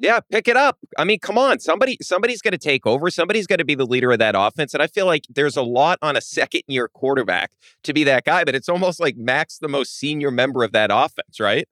Yeah, 0.01 0.21
pick 0.31 0.47
it 0.47 0.57
up. 0.57 0.79
I 0.97 1.03
mean, 1.03 1.19
come 1.19 1.37
on. 1.37 1.59
Somebody 1.59 1.99
somebody's 2.01 2.41
going 2.41 2.53
to 2.53 2.59
take 2.59 2.87
over. 2.87 3.11
Somebody's 3.11 3.49
going 3.49 3.59
to 3.59 3.65
be 3.65 3.75
the 3.75 3.85
leader 3.85 4.13
of 4.13 4.21
that 4.21 4.37
offense. 4.39 4.73
And 4.73 4.81
I 4.81 4.87
feel 4.87 5.07
like 5.07 5.25
there's 5.29 5.57
a 5.57 5.63
lot 5.63 5.99
on 6.03 6.17
a 6.17 6.21
second 6.39 6.63
year 6.69 6.89
quarterback 6.89 7.51
to 7.83 7.93
be 7.93 8.05
that 8.05 8.25
guy, 8.25 8.45
but 8.45 8.55
it's 8.55 8.69
almost 8.69 9.01
like 9.01 9.17
Max 9.17 9.59
the 9.59 9.69
most 9.69 9.99
senior 9.99 10.31
member 10.31 10.63
of 10.63 10.71
that 10.73 10.91
offense, 10.93 11.41
right? 11.41 11.67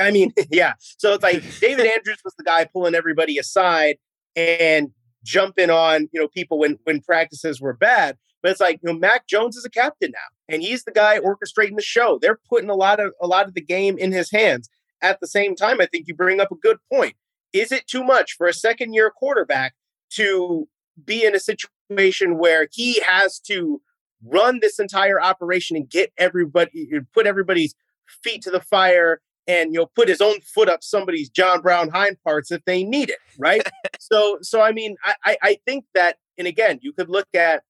I 0.00 0.10
mean, 0.10 0.32
yeah. 0.50 0.74
So 0.98 1.14
it's 1.14 1.22
like 1.22 1.42
David 1.60 1.86
Andrews 1.94 2.18
was 2.24 2.34
the 2.36 2.44
guy 2.44 2.64
pulling 2.64 2.94
everybody 2.94 3.38
aside 3.38 3.96
and 4.34 4.90
jumping 5.22 5.70
on, 5.70 6.08
you 6.12 6.20
know, 6.20 6.28
people 6.28 6.58
when 6.58 6.78
when 6.84 7.00
practices 7.00 7.60
were 7.60 7.74
bad. 7.74 8.16
But 8.42 8.52
it's 8.52 8.60
like, 8.60 8.80
you 8.82 8.92
know, 8.92 8.98
Mac 8.98 9.26
Jones 9.26 9.56
is 9.56 9.64
a 9.64 9.70
captain 9.70 10.12
now, 10.12 10.54
and 10.54 10.62
he's 10.62 10.84
the 10.84 10.92
guy 10.92 11.18
orchestrating 11.18 11.76
the 11.76 11.82
show. 11.82 12.18
They're 12.20 12.38
putting 12.48 12.70
a 12.70 12.74
lot 12.74 13.00
of 13.00 13.12
a 13.20 13.26
lot 13.26 13.48
of 13.48 13.54
the 13.54 13.60
game 13.60 13.98
in 13.98 14.12
his 14.12 14.30
hands. 14.30 14.68
At 15.02 15.20
the 15.20 15.26
same 15.26 15.56
time, 15.56 15.80
I 15.80 15.86
think 15.86 16.06
you 16.06 16.14
bring 16.14 16.40
up 16.40 16.50
a 16.50 16.56
good 16.56 16.78
point. 16.92 17.14
Is 17.52 17.72
it 17.72 17.86
too 17.86 18.04
much 18.04 18.34
for 18.34 18.46
a 18.46 18.54
second 18.54 18.94
year 18.94 19.10
quarterback 19.10 19.74
to 20.10 20.68
be 21.04 21.24
in 21.24 21.34
a 21.34 21.40
situation 21.40 22.38
where 22.38 22.68
he 22.72 23.02
has 23.06 23.38
to 23.40 23.80
run 24.24 24.60
this 24.60 24.78
entire 24.78 25.20
operation 25.20 25.76
and 25.76 25.88
get 25.88 26.12
everybody 26.16 26.88
put 27.12 27.26
everybody's 27.26 27.74
feet 28.22 28.42
to 28.42 28.50
the 28.50 28.60
fire 28.60 29.20
and 29.48 29.72
you 29.72 29.80
know 29.80 29.86
put 29.86 30.08
his 30.08 30.20
own 30.20 30.40
foot 30.40 30.68
up 30.68 30.82
somebody's 30.82 31.28
John 31.28 31.60
Brown 31.60 31.88
hind 31.88 32.16
parts 32.24 32.50
if 32.50 32.64
they 32.64 32.84
need 32.84 33.10
it, 33.10 33.18
right? 33.38 33.66
so 34.00 34.38
so 34.42 34.60
I 34.60 34.72
mean 34.72 34.96
I 35.24 35.36
I 35.42 35.58
think 35.66 35.84
that 35.94 36.16
and 36.38 36.46
again 36.46 36.78
you 36.82 36.92
could 36.92 37.08
look 37.08 37.28
at 37.34 37.62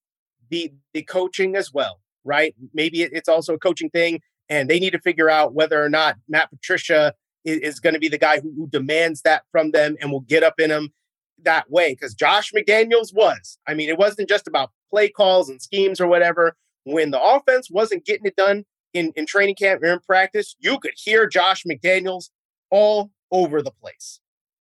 the 0.50 0.72
the 0.94 1.02
coaching 1.02 1.56
as 1.56 1.72
well, 1.72 2.00
right? 2.24 2.54
Maybe 2.72 3.02
it's 3.02 3.28
also 3.28 3.54
a 3.54 3.58
coaching 3.58 3.90
thing, 3.90 4.20
and 4.48 4.68
they 4.68 4.78
need 4.78 4.90
to 4.90 5.00
figure 5.00 5.30
out 5.30 5.54
whether 5.54 5.82
or 5.82 5.88
not 5.88 6.16
Matt 6.28 6.50
Patricia 6.50 7.14
is, 7.44 7.58
is 7.58 7.80
going 7.80 7.94
to 7.94 8.00
be 8.00 8.08
the 8.08 8.18
guy 8.18 8.40
who, 8.40 8.52
who 8.56 8.68
demands 8.68 9.22
that 9.22 9.44
from 9.52 9.70
them 9.70 9.96
and 10.00 10.10
will 10.10 10.20
get 10.20 10.42
up 10.42 10.58
in 10.58 10.70
them 10.70 10.90
that 11.42 11.70
way. 11.70 11.92
Because 11.92 12.14
Josh 12.14 12.52
McDaniels 12.52 13.14
was, 13.14 13.58
I 13.66 13.74
mean, 13.74 13.88
it 13.88 13.98
wasn't 13.98 14.28
just 14.28 14.46
about 14.46 14.70
play 14.90 15.08
calls 15.08 15.48
and 15.48 15.60
schemes 15.60 16.00
or 16.00 16.06
whatever. 16.06 16.56
When 16.84 17.10
the 17.10 17.22
offense 17.22 17.68
wasn't 17.70 18.04
getting 18.04 18.26
it 18.26 18.36
done, 18.36 18.64
in, 18.96 19.12
in 19.14 19.26
training 19.26 19.54
camp 19.54 19.82
or 19.82 19.92
in 19.92 20.00
practice, 20.00 20.56
you 20.58 20.78
could 20.78 20.94
hear 20.96 21.26
Josh 21.26 21.64
McDaniels 21.64 22.30
all 22.70 23.10
over 23.30 23.62
the 23.62 23.70
place. 23.70 24.20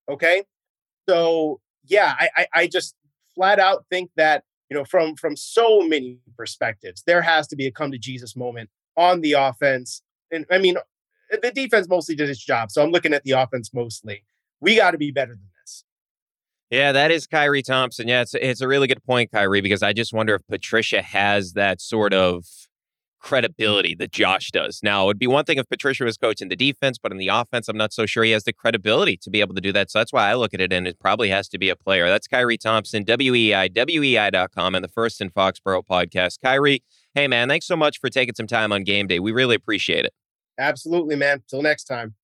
Okay. 0.09 0.43
So 1.07 1.61
yeah, 1.85 2.15
I, 2.19 2.29
I, 2.35 2.47
I 2.53 2.67
just 2.67 2.95
flat 3.35 3.59
out 3.59 3.85
think 3.89 4.11
that, 4.15 4.43
you 4.69 4.77
know, 4.77 4.85
from 4.85 5.15
from 5.15 5.35
so 5.35 5.81
many 5.81 6.19
perspectives, 6.37 7.03
there 7.05 7.21
has 7.21 7.47
to 7.47 7.55
be 7.55 7.67
a 7.67 7.71
come 7.71 7.91
to 7.91 7.97
Jesus 7.97 8.35
moment 8.35 8.69
on 8.97 9.21
the 9.21 9.33
offense. 9.33 10.01
And 10.31 10.45
I 10.51 10.57
mean, 10.57 10.77
the 11.29 11.51
defense 11.51 11.87
mostly 11.87 12.15
did 12.15 12.29
its 12.29 12.43
job. 12.43 12.71
So 12.71 12.83
I'm 12.83 12.91
looking 12.91 13.13
at 13.13 13.23
the 13.23 13.31
offense 13.31 13.71
mostly. 13.73 14.23
We 14.59 14.77
got 14.77 14.91
to 14.91 14.97
be 14.97 15.11
better 15.11 15.33
than 15.33 15.49
this. 15.61 15.83
Yeah, 16.69 16.91
that 16.91 17.11
is 17.11 17.27
Khari 17.27 17.63
Thompson. 17.63 18.07
Yeah, 18.07 18.21
it's 18.21 18.33
it's 18.33 18.61
a 18.61 18.67
really 18.67 18.87
good 18.87 19.03
point, 19.03 19.31
Khari, 19.31 19.61
because 19.61 19.83
I 19.83 19.93
just 19.93 20.13
wonder 20.13 20.35
if 20.35 20.41
Patricia 20.47 21.01
has 21.01 21.53
that 21.53 21.81
sort 21.81 22.13
of 22.13 22.45
credibility 23.23 23.95
that 23.95 24.11
Josh 24.11 24.51
does. 24.51 24.81
Now, 24.83 25.03
it 25.03 25.07
would 25.07 25.19
be 25.19 25.25
one 25.25 25.45
thing 25.45 25.57
if 25.57 25.67
Patricia 25.67 26.03
was 26.03 26.17
coaching 26.17 26.49
the 26.49 26.55
defense, 26.55 26.99
but 27.01 27.11
in 27.11 27.17
the 27.17 27.29
offense, 27.29 27.67
I'm 27.67 27.77
not 27.77 27.91
so 27.91 28.05
sure 28.05 28.23
he 28.23 28.31
has 28.31 28.43
the 28.43 28.53
credibility 28.53 29.17
to 29.17 29.31
be 29.31 29.39
able 29.39 29.55
to 29.55 29.61
do 29.61 29.71
that. 29.71 29.89
So 29.89 29.99
that's 29.99 30.13
why 30.13 30.29
I 30.29 30.35
look 30.35 30.53
at 30.53 30.61
it 30.61 30.71
and 30.71 30.87
it 30.87 30.99
probably 30.99 31.29
has 31.29 31.47
to 31.49 31.57
be 31.57 31.69
a 31.69 31.75
player. 31.75 32.07
That's 32.07 32.27
Khari 32.27 32.59
Thompson, 32.59 33.05
WEEI, 33.05 33.73
WEEI.com, 33.73 34.75
and 34.75 34.83
the 34.83 34.89
First 34.89 35.21
in 35.21 35.31
Foxborough 35.31 35.83
podcast. 35.89 36.39
Khari, 36.45 36.81
hey, 37.15 37.27
man, 37.27 37.47
thanks 37.47 37.65
so 37.65 37.75
much 37.75 37.99
for 37.99 38.09
taking 38.09 38.35
some 38.35 38.47
time 38.47 38.71
on 38.71 38.83
game 38.83 39.07
day. 39.07 39.19
We 39.19 39.31
really 39.31 39.55
appreciate 39.55 40.05
it. 40.05 40.13
Absolutely, 40.59 41.15
man. 41.15 41.43
Till 41.49 41.63
next 41.63 41.85
time. 41.85 42.15